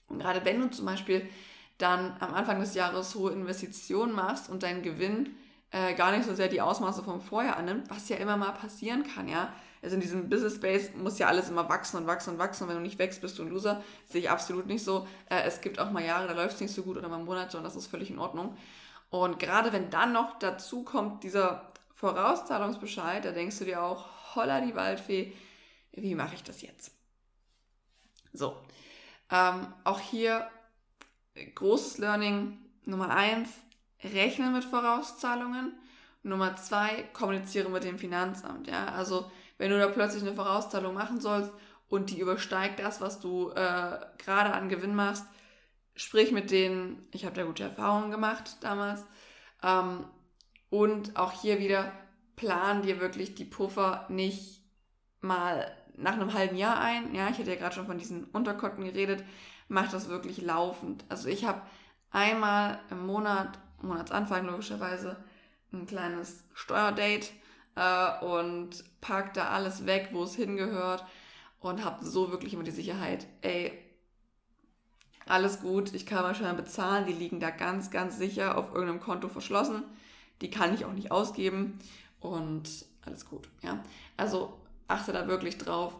Und 0.07 0.19
gerade 0.19 0.43
wenn 0.43 0.59
du 0.59 0.69
zum 0.69 0.85
Beispiel 0.85 1.27
dann 1.77 2.15
am 2.19 2.33
Anfang 2.33 2.59
des 2.59 2.75
Jahres 2.75 3.15
hohe 3.15 3.31
Investitionen 3.31 4.13
machst 4.13 4.49
und 4.49 4.63
dein 4.63 4.83
Gewinn 4.83 5.35
äh, 5.73 5.95
gar 5.95 6.11
nicht 6.11 6.25
so 6.25 6.35
sehr 6.35 6.47
die 6.47 6.61
Ausmaße 6.61 7.03
vom 7.03 7.19
Vorjahr 7.19 7.57
annimmt, 7.57 7.89
was 7.89 8.07
ja 8.07 8.17
immer 8.17 8.37
mal 8.37 8.51
passieren 8.51 9.03
kann, 9.03 9.27
ja. 9.27 9.51
Also 9.81 9.95
in 9.95 10.01
diesem 10.01 10.29
Business 10.29 10.55
Space 10.55 10.91
muss 10.95 11.19
ja 11.19 11.27
alles 11.27 11.49
immer 11.49 11.67
wachsen 11.67 11.97
und 11.97 12.07
wachsen 12.07 12.29
und 12.33 12.39
wachsen 12.39 12.63
und 12.63 12.69
wenn 12.69 12.77
du 12.77 12.83
nicht 12.83 12.99
wächst, 12.99 13.19
bist 13.19 13.37
du 13.37 13.43
ein 13.43 13.49
Loser. 13.49 13.83
Sehe 14.07 14.21
ich 14.21 14.29
absolut 14.29 14.67
nicht 14.67 14.83
so. 14.83 15.07
Äh, 15.29 15.41
es 15.43 15.59
gibt 15.59 15.79
auch 15.79 15.91
mal 15.91 16.05
Jahre, 16.05 16.27
da 16.27 16.33
läuft 16.33 16.55
es 16.55 16.61
nicht 16.61 16.73
so 16.73 16.83
gut 16.83 16.95
oder 16.95 17.09
mal 17.09 17.17
Monate 17.17 17.57
und 17.57 17.63
das 17.63 17.75
ist 17.75 17.87
völlig 17.87 18.09
in 18.09 18.19
Ordnung. 18.19 18.55
Und 19.09 19.39
gerade 19.39 19.73
wenn 19.73 19.89
dann 19.89 20.13
noch 20.13 20.39
dazu 20.39 20.83
kommt 20.83 21.23
dieser 21.23 21.73
Vorauszahlungsbescheid, 21.91 23.25
da 23.25 23.31
denkst 23.31 23.59
du 23.59 23.65
dir 23.65 23.81
auch, 23.81 24.35
holla 24.35 24.61
die 24.61 24.75
Waldfee, 24.75 25.33
wie 25.91 26.15
mache 26.15 26.35
ich 26.35 26.43
das 26.43 26.61
jetzt? 26.61 26.91
So, 28.31 28.57
ähm, 29.31 29.67
auch 29.83 29.99
hier 29.99 30.47
großes 31.55 31.97
Learning 31.97 32.59
Nummer 32.85 33.09
eins, 33.09 33.49
rechne 34.03 34.49
mit 34.49 34.63
Vorauszahlungen. 34.63 35.73
Nummer 36.23 36.55
zwei, 36.55 37.03
kommuniziere 37.13 37.69
mit 37.69 37.83
dem 37.83 37.99
Finanzamt. 37.99 38.67
Ja, 38.67 38.85
also 38.85 39.29
wenn 39.57 39.71
du 39.71 39.77
da 39.77 39.87
plötzlich 39.87 40.23
eine 40.23 40.33
Vorauszahlung 40.33 40.93
machen 40.93 41.19
sollst 41.19 41.51
und 41.89 42.09
die 42.09 42.19
übersteigt 42.19 42.79
das, 42.79 43.01
was 43.01 43.19
du 43.19 43.49
äh, 43.49 43.99
gerade 44.17 44.53
an 44.53 44.69
Gewinn 44.69 44.95
machst, 44.95 45.25
sprich 45.95 46.31
mit 46.31 46.49
denen. 46.51 47.07
Ich 47.11 47.25
habe 47.25 47.35
da 47.35 47.43
gute 47.43 47.63
Erfahrungen 47.63 48.11
gemacht 48.11 48.57
damals. 48.61 49.03
Ähm, 49.61 50.05
und 50.69 51.17
auch 51.17 51.31
hier 51.31 51.59
wieder 51.59 51.91
plan 52.35 52.81
dir 52.81 52.99
wirklich 52.99 53.35
die 53.35 53.45
Puffer 53.45 54.05
nicht 54.09 54.61
mal 55.21 55.71
nach 55.95 56.13
einem 56.13 56.33
halben 56.33 56.55
Jahr 56.55 56.79
ein. 56.79 57.13
Ja, 57.13 57.29
ich 57.29 57.37
hatte 57.37 57.51
ja 57.51 57.57
gerade 57.57 57.75
schon 57.75 57.85
von 57.85 57.97
diesen 57.97 58.25
Unterkonten 58.25 58.83
geredet. 58.83 59.23
Mach 59.67 59.91
das 59.91 60.09
wirklich 60.09 60.41
laufend. 60.41 61.05
Also 61.09 61.29
ich 61.29 61.45
habe 61.45 61.61
einmal 62.11 62.79
im 62.89 63.05
Monat, 63.05 63.59
Monatsanfang 63.83 64.45
logischerweise, 64.45 65.17
ein 65.71 65.85
kleines 65.85 66.43
Steuerdate 66.53 67.27
äh, 67.75 68.25
und 68.25 68.83
pack 69.01 69.33
da 69.33 69.49
alles 69.49 69.85
weg, 69.85 70.09
wo 70.11 70.23
es 70.23 70.35
hingehört 70.35 71.05
und 71.59 71.83
habe 71.83 72.05
so 72.05 72.31
wirklich 72.31 72.53
immer 72.53 72.63
die 72.63 72.71
Sicherheit, 72.71 73.25
ey, 73.41 73.71
alles 75.25 75.61
gut, 75.61 75.93
ich 75.93 76.05
kann 76.05 76.23
wahrscheinlich 76.23 76.65
bezahlen, 76.65 77.05
die 77.05 77.13
liegen 77.13 77.39
da 77.39 77.49
ganz, 77.49 77.91
ganz 77.91 78.17
sicher 78.17 78.57
auf 78.57 78.73
irgendeinem 78.73 78.99
Konto 78.99 79.29
verschlossen, 79.29 79.83
die 80.41 80.49
kann 80.49 80.73
ich 80.73 80.85
auch 80.85 80.91
nicht 80.91 81.11
ausgeben 81.11 81.79
und 82.19 82.69
alles 83.05 83.25
gut, 83.25 83.49
ja. 83.61 83.81
Also 84.17 84.53
achte 84.87 85.13
da 85.13 85.27
wirklich 85.27 85.57
drauf, 85.57 85.93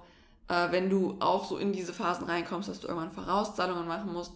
äh, 0.50 0.72
wenn 0.72 0.90
du 0.90 1.18
auch 1.20 1.46
so 1.46 1.58
in 1.58 1.72
diese 1.72 1.94
Phasen 1.94 2.28
reinkommst, 2.28 2.68
dass 2.68 2.82
du 2.82 2.88
irgendwann 2.88 3.12
Vorauszahlungen 3.12 3.88
machen 3.88 4.12
musst 4.12 4.34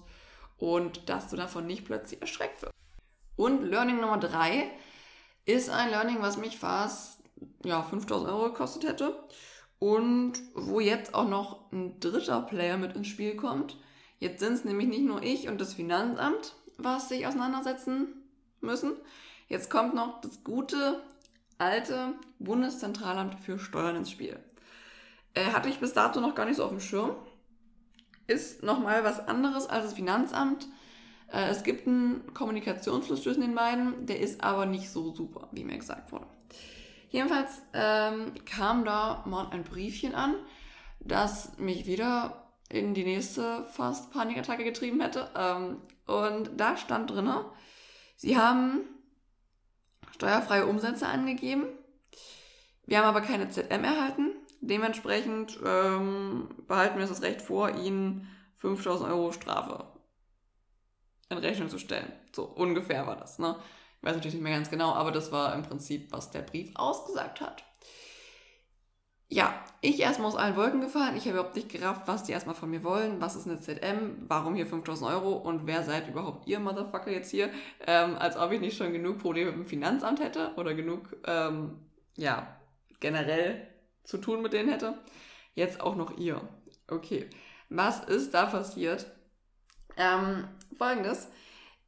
und 0.57 1.09
dass 1.09 1.29
du 1.29 1.35
davon 1.35 1.67
nicht 1.67 1.85
plötzlich 1.85 2.21
erschreckt 2.21 2.61
wirst. 2.61 2.76
Und 3.37 3.63
Learning 3.63 4.01
Nummer 4.01 4.17
drei 4.17 4.69
ist 5.45 5.69
ein 5.69 5.89
Learning, 5.89 6.17
was 6.19 6.35
mich 6.37 6.57
fast 6.57 7.23
ja, 7.63 7.81
5000 7.83 8.29
Euro 8.29 8.51
gekostet 8.51 8.83
hätte 8.83 9.17
und 9.79 10.33
wo 10.55 10.79
jetzt 10.79 11.13
auch 11.13 11.27
noch 11.27 11.71
ein 11.71 11.99
dritter 11.99 12.41
Player 12.41 12.77
mit 12.77 12.95
ins 12.95 13.07
Spiel 13.07 13.35
kommt. 13.35 13.77
Jetzt 14.19 14.39
sind 14.39 14.53
es 14.53 14.65
nämlich 14.65 14.87
nicht 14.87 15.05
nur 15.05 15.21
ich 15.21 15.47
und 15.47 15.61
das 15.61 15.75
Finanzamt, 15.75 16.55
was 16.77 17.09
sich 17.09 17.27
auseinandersetzen 17.27 18.07
müssen. 18.59 18.93
Jetzt 19.47 19.69
kommt 19.69 19.93
noch 19.93 20.19
das 20.21 20.43
gute 20.43 21.01
alte 21.59 22.13
Bundeszentralamt 22.39 23.39
für 23.39 23.59
Steuern 23.59 23.97
ins 23.97 24.11
Spiel. 24.11 24.39
Äh, 25.33 25.45
hatte 25.51 25.69
ich 25.69 25.79
bis 25.79 25.93
dato 25.93 26.19
noch 26.19 26.35
gar 26.35 26.45
nicht 26.45 26.57
so 26.57 26.63
auf 26.63 26.71
dem 26.71 26.79
Schirm. 26.79 27.15
Ist 28.25 28.63
nochmal 28.63 29.03
was 29.03 29.27
anderes 29.27 29.67
als 29.67 29.85
das 29.85 29.93
Finanzamt. 29.93 30.67
Äh, 31.31 31.49
es 31.49 31.63
gibt 31.63 31.87
einen 31.87 32.33
Kommunikationsfluss 32.33 33.23
zwischen 33.23 33.41
den 33.41 33.55
beiden, 33.55 34.05
der 34.05 34.19
ist 34.19 34.43
aber 34.43 34.65
nicht 34.65 34.89
so 34.89 35.13
super, 35.13 35.49
wie 35.51 35.63
mir 35.63 35.77
gesagt 35.77 36.11
wurde. 36.11 36.27
Jedenfalls 37.09 37.61
ähm, 37.73 38.33
kam 38.45 38.83
da 38.83 39.23
mal 39.25 39.47
ein 39.51 39.63
Briefchen 39.63 40.13
an, 40.13 40.35
das 40.99 41.57
mich 41.57 41.85
wieder 41.85 42.51
in 42.69 42.93
die 42.93 43.05
nächste 43.05 43.65
fast 43.65 44.11
Panikattacke 44.11 44.63
getrieben 44.63 44.99
hätte. 44.99 45.29
Ähm, 45.35 45.77
und 46.05 46.51
da 46.57 46.75
stand 46.75 47.11
drin, 47.11 47.29
sie 48.17 48.37
haben 48.37 48.81
steuerfreie 50.11 50.65
Umsätze 50.65 51.07
angegeben. 51.07 51.65
Wir 52.85 52.99
haben 52.99 53.05
aber 53.05 53.21
keine 53.21 53.49
ZM 53.49 53.83
erhalten. 53.83 54.31
Dementsprechend 54.59 55.59
ähm, 55.65 56.49
behalten 56.67 56.95
wir 56.95 57.03
uns 57.03 57.11
das 57.11 57.21
Recht 57.21 57.41
vor, 57.41 57.75
ihnen 57.75 58.27
5000 58.57 59.09
Euro 59.09 59.31
Strafe 59.31 59.85
in 61.29 61.37
Rechnung 61.37 61.69
zu 61.69 61.79
stellen. 61.79 62.11
So 62.33 62.43
ungefähr 62.43 63.05
war 63.07 63.15
das. 63.15 63.39
Ne? 63.39 63.55
Ich 63.99 64.07
weiß 64.07 64.15
natürlich 64.15 64.35
nicht 64.35 64.43
mehr 64.43 64.55
ganz 64.55 64.69
genau, 64.69 64.93
aber 64.93 65.11
das 65.11 65.31
war 65.31 65.53
im 65.55 65.63
Prinzip, 65.63 66.11
was 66.11 66.31
der 66.31 66.41
Brief 66.41 66.71
ausgesagt 66.75 67.41
hat. 67.41 67.63
Ja, 69.29 69.61
ich 69.81 69.99
erstmal 69.99 70.29
aus 70.29 70.37
allen 70.37 70.55
Wolken 70.55 70.79
gefallen. 70.79 71.17
Ich 71.17 71.25
habe 71.25 71.37
überhaupt 71.37 71.55
nicht 71.55 71.67
gerafft, 71.67 72.03
was 72.05 72.23
die 72.23 72.31
erstmal 72.31 72.55
von 72.55 72.69
mir 72.69 72.83
wollen. 72.83 73.19
Was 73.19 73.35
ist 73.35 73.45
eine 73.45 73.59
ZM? 73.59 74.23
Warum 74.29 74.55
hier 74.55 74.65
5000 74.65 75.09
Euro? 75.11 75.33
Und 75.33 75.67
wer 75.67 75.83
seid 75.83 76.07
überhaupt 76.07 76.47
ihr 76.47 76.61
Motherfucker 76.61 77.11
jetzt 77.11 77.31
hier? 77.31 77.49
Ähm, 77.85 78.15
als 78.17 78.37
ob 78.37 78.53
ich 78.53 78.61
nicht 78.61 78.77
schon 78.77 78.93
genug 78.93 79.17
Probleme 79.17 79.51
mit 79.51 79.59
dem 79.59 79.67
Finanzamt 79.67 80.21
hätte 80.21 80.53
oder 80.55 80.73
genug, 80.75 81.17
ähm, 81.25 81.77
ja, 82.15 82.57
generell 83.01 83.67
zu 84.05 84.17
tun 84.17 84.41
mit 84.41 84.53
denen 84.53 84.69
hätte. 84.69 84.97
Jetzt 85.55 85.81
auch 85.81 85.97
noch 85.97 86.17
ihr. 86.17 86.39
Okay, 86.87 87.29
was 87.69 88.05
ist 88.05 88.33
da 88.33 88.45
passiert? 88.45 89.07
Ähm, 89.97 90.47
Folgendes. 90.77 91.27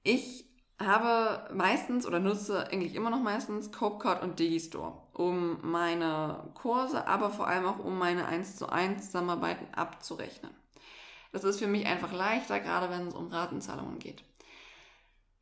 Ich 0.03 0.45
habe 0.79 1.53
meistens 1.53 2.05
oder 2.05 2.19
nutze 2.19 2.67
eigentlich 2.67 2.95
immer 2.95 3.09
noch 3.09 3.21
meistens 3.21 3.71
Copecard 3.71 4.23
und 4.23 4.39
Digistore, 4.39 4.93
um 5.13 5.59
meine 5.61 6.49
Kurse, 6.55 7.05
aber 7.07 7.29
vor 7.29 7.47
allem 7.47 7.65
auch 7.65 7.79
um 7.79 7.97
meine 7.97 8.25
1 8.25 8.55
zu 8.55 8.69
1 8.69 9.07
Zusammenarbeiten 9.07 9.67
abzurechnen. 9.73 10.51
Das 11.31 11.43
ist 11.43 11.59
für 11.59 11.67
mich 11.67 11.85
einfach 11.85 12.13
leichter, 12.13 12.59
gerade 12.59 12.89
wenn 12.89 13.07
es 13.07 13.13
um 13.13 13.27
Ratenzahlungen 13.27 13.99
geht. 13.99 14.23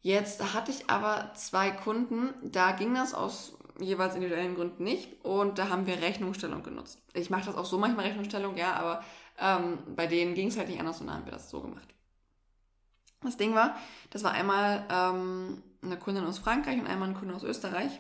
Jetzt 0.02 0.54
hatte 0.54 0.72
ich 0.72 0.90
aber 0.90 1.32
zwei 1.36 1.72
Kunden, 1.72 2.34
da 2.42 2.72
ging 2.72 2.94
das 2.94 3.14
aus 3.14 3.58
jeweils 3.80 4.16
individuellen 4.16 4.56
Gründen 4.56 4.84
nicht. 4.84 5.24
Und 5.24 5.60
da 5.60 5.70
haben 5.70 5.86
wir 5.88 6.02
Rechnungsstellung 6.02 6.64
genutzt. 6.64 7.00
Ich 7.14 7.30
mache 7.30 7.46
das 7.46 7.56
auch 7.56 7.66
so 7.66 7.78
manchmal 7.78 8.06
Rechnungsstellung, 8.06 8.58
ja, 8.58 8.74
aber 8.74 9.04
ähm, 9.40 9.80
bei 9.96 10.08
denen 10.08 10.34
ging 10.34 10.48
es 10.48 10.58
halt 10.58 10.70
nicht 10.70 10.80
anders 10.80 11.00
und 11.02 11.08
dann 11.08 11.18
haben 11.18 11.26
wir 11.26 11.34
das 11.34 11.50
so 11.50 11.62
gemacht. 11.62 11.94
Das 13.28 13.36
Ding 13.36 13.54
war, 13.54 13.76
das 14.10 14.24
war 14.24 14.32
einmal 14.32 14.86
ähm, 14.90 15.62
eine 15.82 15.98
Kundin 15.98 16.24
aus 16.24 16.40
Frankreich 16.40 16.80
und 16.80 16.88
einmal 16.88 17.10
ein 17.10 17.16
Kunde 17.16 17.36
aus 17.36 17.44
Österreich. 17.44 17.92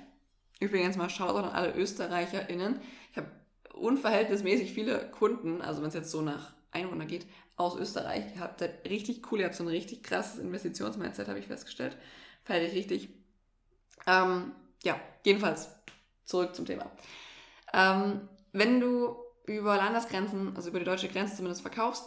Übrigens 0.62 0.96
mal 0.96 1.10
Shoutout 1.10 1.40
an 1.40 1.52
alle 1.52 1.76
ÖsterreicherInnen. 1.76 2.80
Ich 3.12 3.18
habe 3.18 3.28
unverhältnismäßig 3.74 4.74
viele 4.74 5.12
Kunden, 5.12 5.62
also 5.62 5.82
wenn 5.82 5.90
es 5.90 5.94
jetzt 5.96 6.12
so 6.12 6.22
nach 6.22 6.54
Einwohner 6.72 7.06
geht, 7.06 7.28
aus 7.58 7.76
Österreich. 7.76 8.24
Ihr 8.36 8.42
habt 8.42 8.62
halt 8.62 8.90
richtig 8.90 9.30
cool, 9.30 9.42
ihr 9.42 9.46
habt 9.48 9.56
so 9.56 9.66
ein 9.66 9.68
richtig 9.68 10.02
krasses 10.02 10.40
Investitionsmindset, 10.40 11.28
habe 11.28 11.40
ich 11.40 11.48
festgestellt. 11.48 11.98
Feiere 12.46 12.64
ich 12.64 12.74
richtig. 12.74 13.10
Ähm, 14.06 14.54
ja, 14.84 14.98
jedenfalls 15.26 15.70
zurück 16.24 16.56
zum 16.56 16.66
Thema. 16.66 16.90
Ähm, 17.74 18.22
wenn 18.54 18.80
du 18.80 19.18
über 19.46 19.76
Landesgrenzen, 19.76 20.56
also 20.56 20.70
über 20.70 20.80
die 20.80 20.86
deutsche 20.86 21.10
Grenze 21.10 21.36
zumindest 21.36 21.64
verkaufst, 21.64 22.06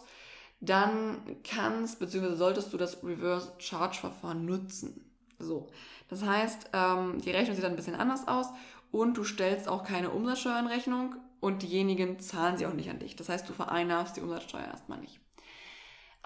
dann 0.61 1.37
kannst 1.43 1.99
bzw. 1.99 2.35
solltest 2.35 2.73
du 2.73 2.77
das 2.77 3.03
Reverse 3.03 3.53
Charge 3.59 3.99
Verfahren 3.99 4.45
nutzen. 4.45 5.11
So, 5.39 5.69
das 6.09 6.23
heißt, 6.23 6.71
ähm, 6.75 7.21
die 7.21 7.31
Rechnung 7.31 7.55
sieht 7.55 7.65
dann 7.65 7.73
ein 7.73 7.77
bisschen 7.77 7.95
anders 7.95 8.29
aus 8.29 8.49
und 8.93 9.17
du 9.17 9.25
stellst 9.25 9.69
auch 9.69 9.85
keine 9.85 10.11
Umsatzsteuer 10.11 10.59
in 10.59 10.67
Rechnung 10.67 11.17
und 11.41 11.63
diejenigen 11.63 12.21
zahlen 12.21 12.59
sie 12.59 12.67
auch 12.67 12.75
nicht 12.75 12.91
an 12.91 12.99
dich. 12.99 13.17
Das 13.17 13.31
heißt, 13.31 13.49
du 13.49 13.55
vereinnahmst 13.55 14.17
die 14.17 14.21
Umsatzsteuer 14.21 14.67
erstmal 14.67 14.99
nicht. 14.99 15.19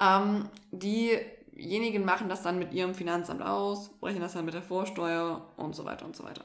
Ähm, 0.01 0.49
diejenigen 0.73 2.05
machen 2.05 2.29
das 2.29 2.43
dann 2.43 2.59
mit 2.59 2.73
ihrem 2.73 2.97
Finanzamt 2.97 3.43
aus, 3.43 3.91
brechen 4.01 4.21
das 4.21 4.33
dann 4.33 4.45
mit 4.45 4.55
der 4.55 4.63
Vorsteuer 4.63 5.49
und 5.57 5.77
so 5.77 5.85
weiter 5.85 6.05
und 6.05 6.17
so 6.17 6.25
weiter. 6.25 6.45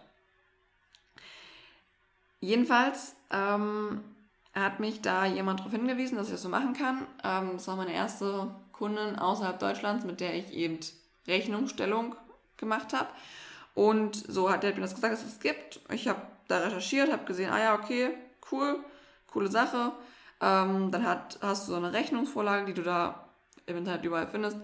Jedenfalls 2.40 3.16
ähm, 3.32 4.04
hat 4.54 4.80
mich 4.80 5.02
da 5.02 5.26
jemand 5.26 5.60
darauf 5.60 5.72
hingewiesen, 5.72 6.18
dass 6.18 6.28
ich 6.28 6.34
das 6.34 6.42
so 6.42 6.50
machen 6.50 6.74
kann. 6.74 7.06
Ähm, 7.24 7.52
das 7.54 7.68
war 7.68 7.76
meine 7.76 7.94
erste 7.94 8.54
Kundin 8.72 9.18
außerhalb 9.18 9.60
Deutschlands, 9.60 10.06
mit 10.06 10.20
der 10.20 10.36
ich 10.36 10.54
eben 10.54 10.80
Rechnungsstellung 11.28 12.16
gemacht 12.58 12.94
habe. 12.94 13.10
Und 13.76 14.16
so 14.16 14.52
hat 14.52 14.64
er 14.64 14.74
mir 14.74 14.82
das 14.82 14.96
gesagt, 14.96 15.14
dass 15.14 15.24
es 15.24 15.34
das 15.34 15.40
gibt. 15.40 15.80
Ich 15.92 16.08
habe 16.08 16.22
da 16.48 16.60
recherchiert, 16.60 17.12
habe 17.12 17.26
gesehen, 17.26 17.52
ah 17.52 17.60
ja, 17.60 17.76
okay, 17.76 18.10
cool, 18.52 18.80
coole 19.28 19.50
Sache. 19.50 19.92
Ähm, 20.42 20.92
dann 20.92 21.06
hat, 21.06 21.40
hast 21.42 21.68
du 21.68 21.72
so 21.72 21.78
eine 21.78 21.94
Rechnungsvorlage, 21.94 22.66
die 22.66 22.74
du 22.74 22.82
da 22.82 23.30
im 23.66 23.78
Internet 23.78 24.04
überall 24.04 24.28
findest. 24.28 24.58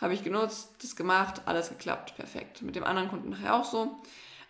Habe 0.00 0.14
ich 0.14 0.24
genutzt, 0.24 0.74
das 0.82 0.96
gemacht, 0.96 1.42
alles 1.46 1.68
geklappt, 1.68 2.14
perfekt. 2.16 2.62
Mit 2.62 2.76
dem 2.76 2.84
anderen 2.84 3.08
Kunden 3.08 3.30
nachher 3.30 3.54
auch 3.54 3.64
so. 3.64 4.00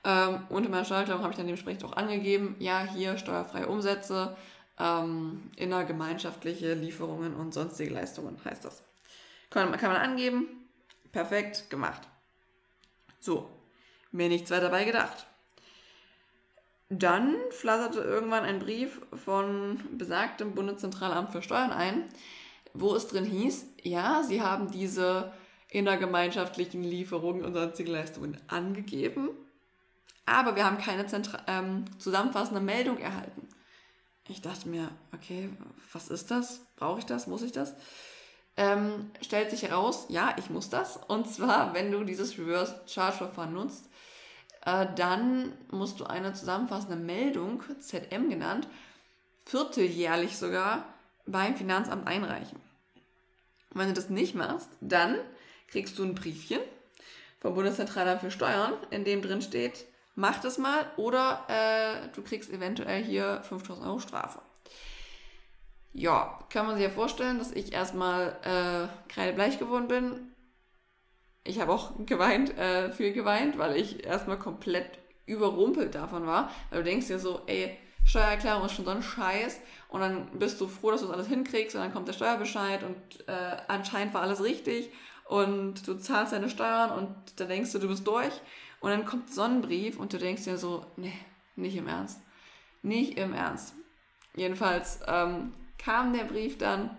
Ähm, 0.04 0.42
und 0.48 0.64
in 0.64 0.70
meiner 0.70 0.84
Steuererklärung 0.84 1.22
habe 1.22 1.32
ich 1.32 1.36
dann 1.36 1.46
dementsprechend 1.46 1.84
auch 1.84 1.96
angegeben, 1.96 2.56
ja, 2.58 2.80
hier 2.82 3.18
steuerfreie 3.18 3.68
Umsätze, 3.68 4.36
ähm, 4.80 5.50
innergemeinschaftliche 5.56 6.74
Lieferungen 6.74 7.34
und 7.34 7.52
sonstige 7.52 7.92
Leistungen 7.92 8.38
heißt 8.44 8.64
das. 8.64 8.82
Kann, 9.50 9.70
kann 9.72 9.92
man 9.92 10.00
angeben, 10.00 10.46
perfekt, 11.12 11.68
gemacht. 11.70 12.02
So, 13.20 13.50
mir 14.10 14.28
nichts 14.28 14.50
weiter 14.50 14.62
dabei 14.62 14.84
gedacht. 14.84 15.26
Dann 16.88 17.36
flatterte 17.50 18.00
irgendwann 18.00 18.44
ein 18.44 18.58
Brief 18.58 19.00
von 19.12 19.80
besagtem 19.96 20.54
Bundeszentralamt 20.54 21.30
für 21.30 21.42
Steuern 21.42 21.70
ein, 21.70 22.08
wo 22.72 22.94
es 22.94 23.06
drin 23.06 23.24
hieß, 23.24 23.66
ja, 23.82 24.22
sie 24.22 24.42
haben 24.42 24.70
diese 24.70 25.32
innergemeinschaftlichen 25.68 26.82
Lieferungen 26.82 27.44
und 27.44 27.54
sonstige 27.54 27.92
Leistungen 27.92 28.36
angegeben, 28.48 29.30
aber 30.26 30.56
wir 30.56 30.64
haben 30.64 30.78
keine 30.78 31.06
Zentra 31.06 31.40
ähm, 31.46 31.84
zusammenfassende 31.98 32.60
Meldung 32.60 32.98
erhalten. 32.98 33.48
Ich 34.30 34.42
dachte 34.42 34.68
mir, 34.68 34.88
okay, 35.12 35.50
was 35.92 36.08
ist 36.08 36.30
das? 36.30 36.60
Brauche 36.76 37.00
ich 37.00 37.04
das? 37.04 37.26
Muss 37.26 37.42
ich 37.42 37.50
das? 37.50 37.74
Ähm, 38.56 39.10
stellt 39.22 39.50
sich 39.50 39.62
heraus, 39.62 40.06
ja, 40.08 40.36
ich 40.38 40.50
muss 40.50 40.70
das. 40.70 40.98
Und 41.08 41.28
zwar, 41.28 41.74
wenn 41.74 41.90
du 41.90 42.04
dieses 42.04 42.38
Reverse 42.38 42.80
Charge 42.86 43.16
Verfahren 43.16 43.54
nutzt, 43.54 43.88
äh, 44.64 44.86
dann 44.94 45.52
musst 45.72 45.98
du 45.98 46.04
eine 46.04 46.32
zusammenfassende 46.32 46.94
Meldung, 46.94 47.64
ZM 47.80 48.30
genannt, 48.30 48.68
vierteljährlich 49.46 50.36
sogar 50.36 50.84
beim 51.26 51.56
Finanzamt 51.56 52.06
einreichen. 52.06 52.60
Und 53.70 53.80
wenn 53.80 53.88
du 53.88 53.94
das 53.94 54.10
nicht 54.10 54.36
machst, 54.36 54.68
dann 54.80 55.16
kriegst 55.66 55.98
du 55.98 56.04
ein 56.04 56.14
Briefchen 56.14 56.60
vom 57.40 57.54
Bundeszentralamt 57.54 58.20
für 58.20 58.30
Steuern, 58.30 58.74
in 58.90 59.04
dem 59.04 59.22
drin 59.22 59.42
steht, 59.42 59.86
mach 60.14 60.40
das 60.40 60.58
mal 60.58 60.86
oder 60.96 61.44
äh, 61.48 62.08
du 62.14 62.22
kriegst 62.22 62.50
eventuell 62.50 63.02
hier 63.02 63.42
5000 63.42 63.86
Euro 63.86 63.98
Strafe. 63.98 64.40
Ja, 65.92 66.38
kann 66.50 66.66
man 66.66 66.76
sich 66.76 66.84
ja 66.84 66.90
vorstellen, 66.90 67.38
dass 67.38 67.50
ich 67.52 67.72
erstmal 67.72 68.36
äh, 68.44 69.12
kreidebleich 69.12 69.58
geworden 69.58 69.88
bin. 69.88 70.32
Ich 71.42 71.60
habe 71.60 71.72
auch 71.72 71.92
geweint, 72.06 72.56
äh, 72.56 72.92
viel 72.92 73.12
geweint, 73.12 73.58
weil 73.58 73.76
ich 73.76 74.04
erstmal 74.04 74.38
komplett 74.38 74.98
überrumpelt 75.26 75.94
davon 75.94 76.26
war. 76.26 76.50
Weil 76.70 76.80
du 76.80 76.90
denkst 76.90 77.08
dir 77.08 77.18
so, 77.18 77.40
ey, 77.46 77.76
Steuererklärung 78.04 78.64
ist 78.64 78.72
schon 78.72 78.84
so 78.84 78.90
ein 78.90 79.02
Scheiß 79.02 79.60
und 79.88 80.00
dann 80.00 80.26
bist 80.38 80.60
du 80.60 80.68
froh, 80.68 80.90
dass 80.90 81.00
du 81.00 81.06
das 81.06 81.16
alles 81.16 81.28
hinkriegst 81.28 81.74
und 81.74 81.82
dann 81.82 81.92
kommt 81.92 82.08
der 82.08 82.12
Steuerbescheid 82.12 82.82
und 82.82 83.28
äh, 83.28 83.56
anscheinend 83.68 84.14
war 84.14 84.22
alles 84.22 84.42
richtig 84.42 84.90
und 85.26 85.86
du 85.86 85.94
zahlst 85.94 86.32
deine 86.32 86.50
Steuern 86.50 86.90
und 86.90 87.14
dann 87.36 87.48
denkst 87.48 87.72
du, 87.72 87.78
du 87.78 87.88
bist 87.88 88.06
durch 88.06 88.32
und 88.80 88.90
dann 88.90 89.04
kommt 89.04 89.32
so 89.32 89.42
ein 89.42 89.60
Brief 89.60 89.98
und 89.98 90.12
du 90.12 90.18
denkst 90.18 90.44
dir 90.44 90.58
so, 90.58 90.84
nee, 90.96 91.12
nicht 91.56 91.76
im 91.76 91.86
Ernst. 91.86 92.20
Nicht 92.82 93.18
im 93.18 93.34
Ernst. 93.34 93.74
Jedenfalls 94.34 95.00
ähm, 95.06 95.52
kam 95.78 96.12
der 96.12 96.24
Brief 96.24 96.58
dann 96.58 96.96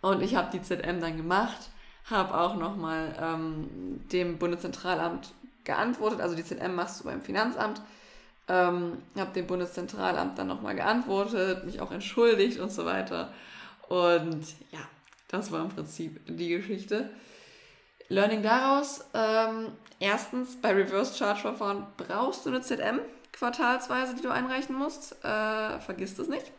und 0.00 0.22
ich 0.22 0.34
habe 0.34 0.50
die 0.52 0.62
ZM 0.62 1.00
dann 1.00 1.16
gemacht, 1.16 1.70
habe 2.04 2.38
auch 2.38 2.56
nochmal 2.56 3.16
ähm, 3.18 4.06
dem 4.12 4.38
Bundeszentralamt 4.38 5.32
geantwortet, 5.64 6.20
also 6.20 6.34
die 6.34 6.44
ZM 6.44 6.74
machst 6.74 7.00
du 7.00 7.04
beim 7.04 7.22
Finanzamt, 7.22 7.80
ähm, 8.48 8.98
habe 9.16 9.32
dem 9.32 9.46
Bundeszentralamt 9.46 10.38
dann 10.38 10.46
nochmal 10.46 10.74
geantwortet, 10.74 11.64
mich 11.64 11.80
auch 11.80 11.90
entschuldigt 11.90 12.60
und 12.60 12.70
so 12.70 12.84
weiter. 12.84 13.32
Und 13.88 14.44
ja, 14.70 14.80
das 15.28 15.50
war 15.50 15.62
im 15.62 15.70
Prinzip 15.70 16.20
die 16.26 16.48
Geschichte. 16.48 17.10
Learning 18.08 18.42
daraus, 18.42 19.06
ähm, 19.14 19.68
erstens, 20.00 20.60
bei 20.60 20.72
Reverse 20.72 21.16
Charge 21.16 21.40
Verfahren 21.40 21.86
brauchst 21.96 22.44
du 22.44 22.50
eine 22.50 22.60
ZM 22.60 23.00
quartalsweise, 23.32 24.14
die 24.14 24.22
du 24.22 24.30
einreichen 24.30 24.76
musst. 24.76 25.12
Äh, 25.24 25.80
vergiss 25.80 26.14
das 26.14 26.28
nicht. 26.28 26.52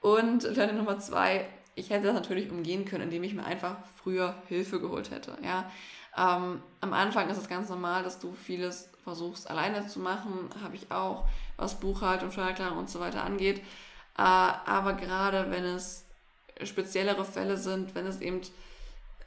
Und 0.00 0.42
Learning 0.42 0.76
Nummer 0.76 0.98
zwei, 0.98 1.46
ich 1.74 1.90
hätte 1.90 2.06
das 2.06 2.14
natürlich 2.14 2.50
umgehen 2.50 2.84
können, 2.84 3.04
indem 3.04 3.24
ich 3.24 3.34
mir 3.34 3.44
einfach 3.44 3.76
früher 4.02 4.34
Hilfe 4.46 4.80
geholt 4.80 5.10
hätte. 5.10 5.36
Ja? 5.42 5.70
Ähm, 6.16 6.62
am 6.80 6.92
Anfang 6.92 7.28
ist 7.30 7.38
es 7.38 7.48
ganz 7.48 7.68
normal, 7.68 8.02
dass 8.02 8.18
du 8.18 8.32
vieles 8.32 8.90
versuchst 9.04 9.48
alleine 9.50 9.86
zu 9.86 10.00
machen, 10.00 10.50
habe 10.62 10.76
ich 10.76 10.90
auch, 10.90 11.24
was 11.56 11.80
Buchhaltung, 11.80 12.30
Steuererklärung 12.30 12.78
und 12.78 12.90
so 12.90 13.00
weiter 13.00 13.24
angeht. 13.24 13.58
Äh, 14.16 14.22
aber 14.22 14.94
gerade 14.94 15.50
wenn 15.50 15.64
es 15.64 16.04
speziellere 16.64 17.24
Fälle 17.24 17.56
sind, 17.56 17.94
wenn 17.94 18.06
es 18.06 18.20
eben 18.20 18.40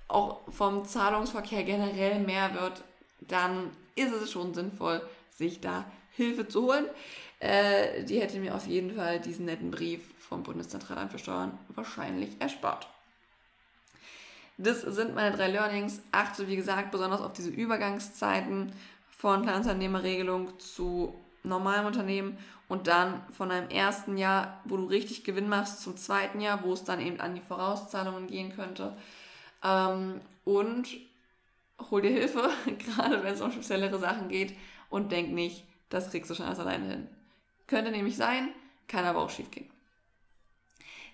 auch 0.08 0.42
vom 0.52 0.86
Zahlungsverkehr 0.86 1.64
generell 1.64 2.20
mehr 2.20 2.54
wird, 2.54 2.84
dann 3.22 3.70
ist 3.96 4.14
es 4.14 4.32
schon 4.32 4.54
sinnvoll, 4.54 5.02
sich 5.30 5.62
da 5.62 5.86
Hilfe 6.12 6.48
zu 6.48 6.64
holen. 6.64 6.86
Äh, 7.40 8.04
die 8.04 8.22
hätte 8.22 8.40
mir 8.40 8.56
auf 8.56 8.68
jeden 8.68 8.96
Fall 8.96 9.20
diesen 9.20 9.46
netten 9.46 9.72
Brief 9.72 10.02
vom 10.20 10.44
Bundeszentralamt 10.44 11.12
für 11.12 11.20
Steuern 11.20 11.58
wahrscheinlich 11.70 12.40
erspart. 12.40 12.88
Das 14.58 14.82
sind 14.82 15.16
meine 15.16 15.36
drei 15.36 15.48
Learnings. 15.48 16.02
Achte, 16.12 16.48
wie 16.48 16.56
gesagt, 16.56 16.92
besonders 16.92 17.22
auf 17.22 17.34
diese 17.34 17.50
Übergangszeiten 17.50 18.74
von 19.18 19.42
Kleinunternehmerregelung 19.42 20.60
zu 20.60 21.16
normalem 21.44 21.88
Unternehmen 21.88 22.38
und 22.68 22.88
dann 22.88 23.22
von 23.32 23.52
einem 23.52 23.70
ersten 23.70 24.18
Jahr, 24.18 24.62
wo 24.66 24.78
du 24.78 24.86
richtig 24.86 25.24
Gewinn 25.24 25.50
machst, 25.50 25.82
zum 25.82 25.98
zweiten 25.98 26.40
Jahr, 26.40 26.64
wo 26.64 26.74
es 26.74 26.84
dann 26.84 27.02
eben 27.02 27.20
an 27.20 27.36
die 27.36 27.42
Vorauszahlungen 27.42 28.28
gehen 28.28 28.56
könnte. 28.56 28.96
Ähm, 29.64 30.22
und 30.46 30.88
hol 31.90 32.02
dir 32.02 32.12
Hilfe, 32.12 32.50
gerade 32.86 33.24
wenn 33.24 33.34
es 33.34 33.42
um 33.42 33.52
speziellere 33.52 33.98
Sachen 34.00 34.30
geht 34.30 34.56
und 34.90 35.12
denk 35.12 35.32
nicht, 35.32 35.66
das 35.90 36.12
kriegst 36.12 36.30
du 36.30 36.36
schon 36.36 36.46
alles 36.46 36.60
alleine 36.60 36.86
hin. 36.86 37.08
Könnte 37.68 37.92
nämlich 37.92 38.18
sein, 38.18 38.50
kann 38.88 39.06
aber 39.06 39.22
auch 39.22 39.30
schief 39.30 39.50
gehen. 39.52 39.70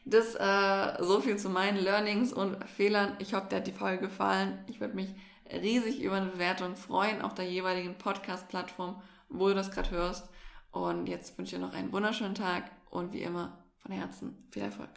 Das 0.06 0.36
äh, 0.36 1.04
so 1.04 1.20
viel 1.20 1.38
zu 1.38 1.50
meinen 1.50 1.78
Learnings 1.78 2.32
und 2.32 2.64
Fehlern. 2.66 3.16
Ich 3.20 3.34
hoffe, 3.34 3.48
dir 3.50 3.58
hat 3.58 3.68
die 3.68 3.74
Folge 3.74 4.08
gefallen. 4.08 4.58
Ich 4.68 4.80
würde 4.80 4.96
mich 4.96 5.10
riesig 5.52 6.02
über 6.02 6.16
eine 6.16 6.28
Bewertung 6.32 6.76
freuen 6.76 7.22
auf 7.22 7.34
der 7.34 7.46
jeweiligen 7.46 7.98
Podcast-Plattform, 7.98 9.02
wo 9.30 9.50
du 9.50 9.56
das 9.56 9.72
gerade 9.72 9.92
hörst. 9.92 10.30
Und 10.72 11.08
jetzt 11.08 11.38
wünsche 11.38 11.56
ich 11.56 11.62
dir 11.62 11.66
noch 11.66 11.74
einen 11.74 11.92
wunderschönen 11.92 12.36
Tag 12.36 12.72
und 12.90 13.14
wie 13.14 13.22
immer 13.22 13.58
von 13.78 13.92
Herzen 13.92 14.48
viel 14.52 14.64
Erfolg. 14.64 14.90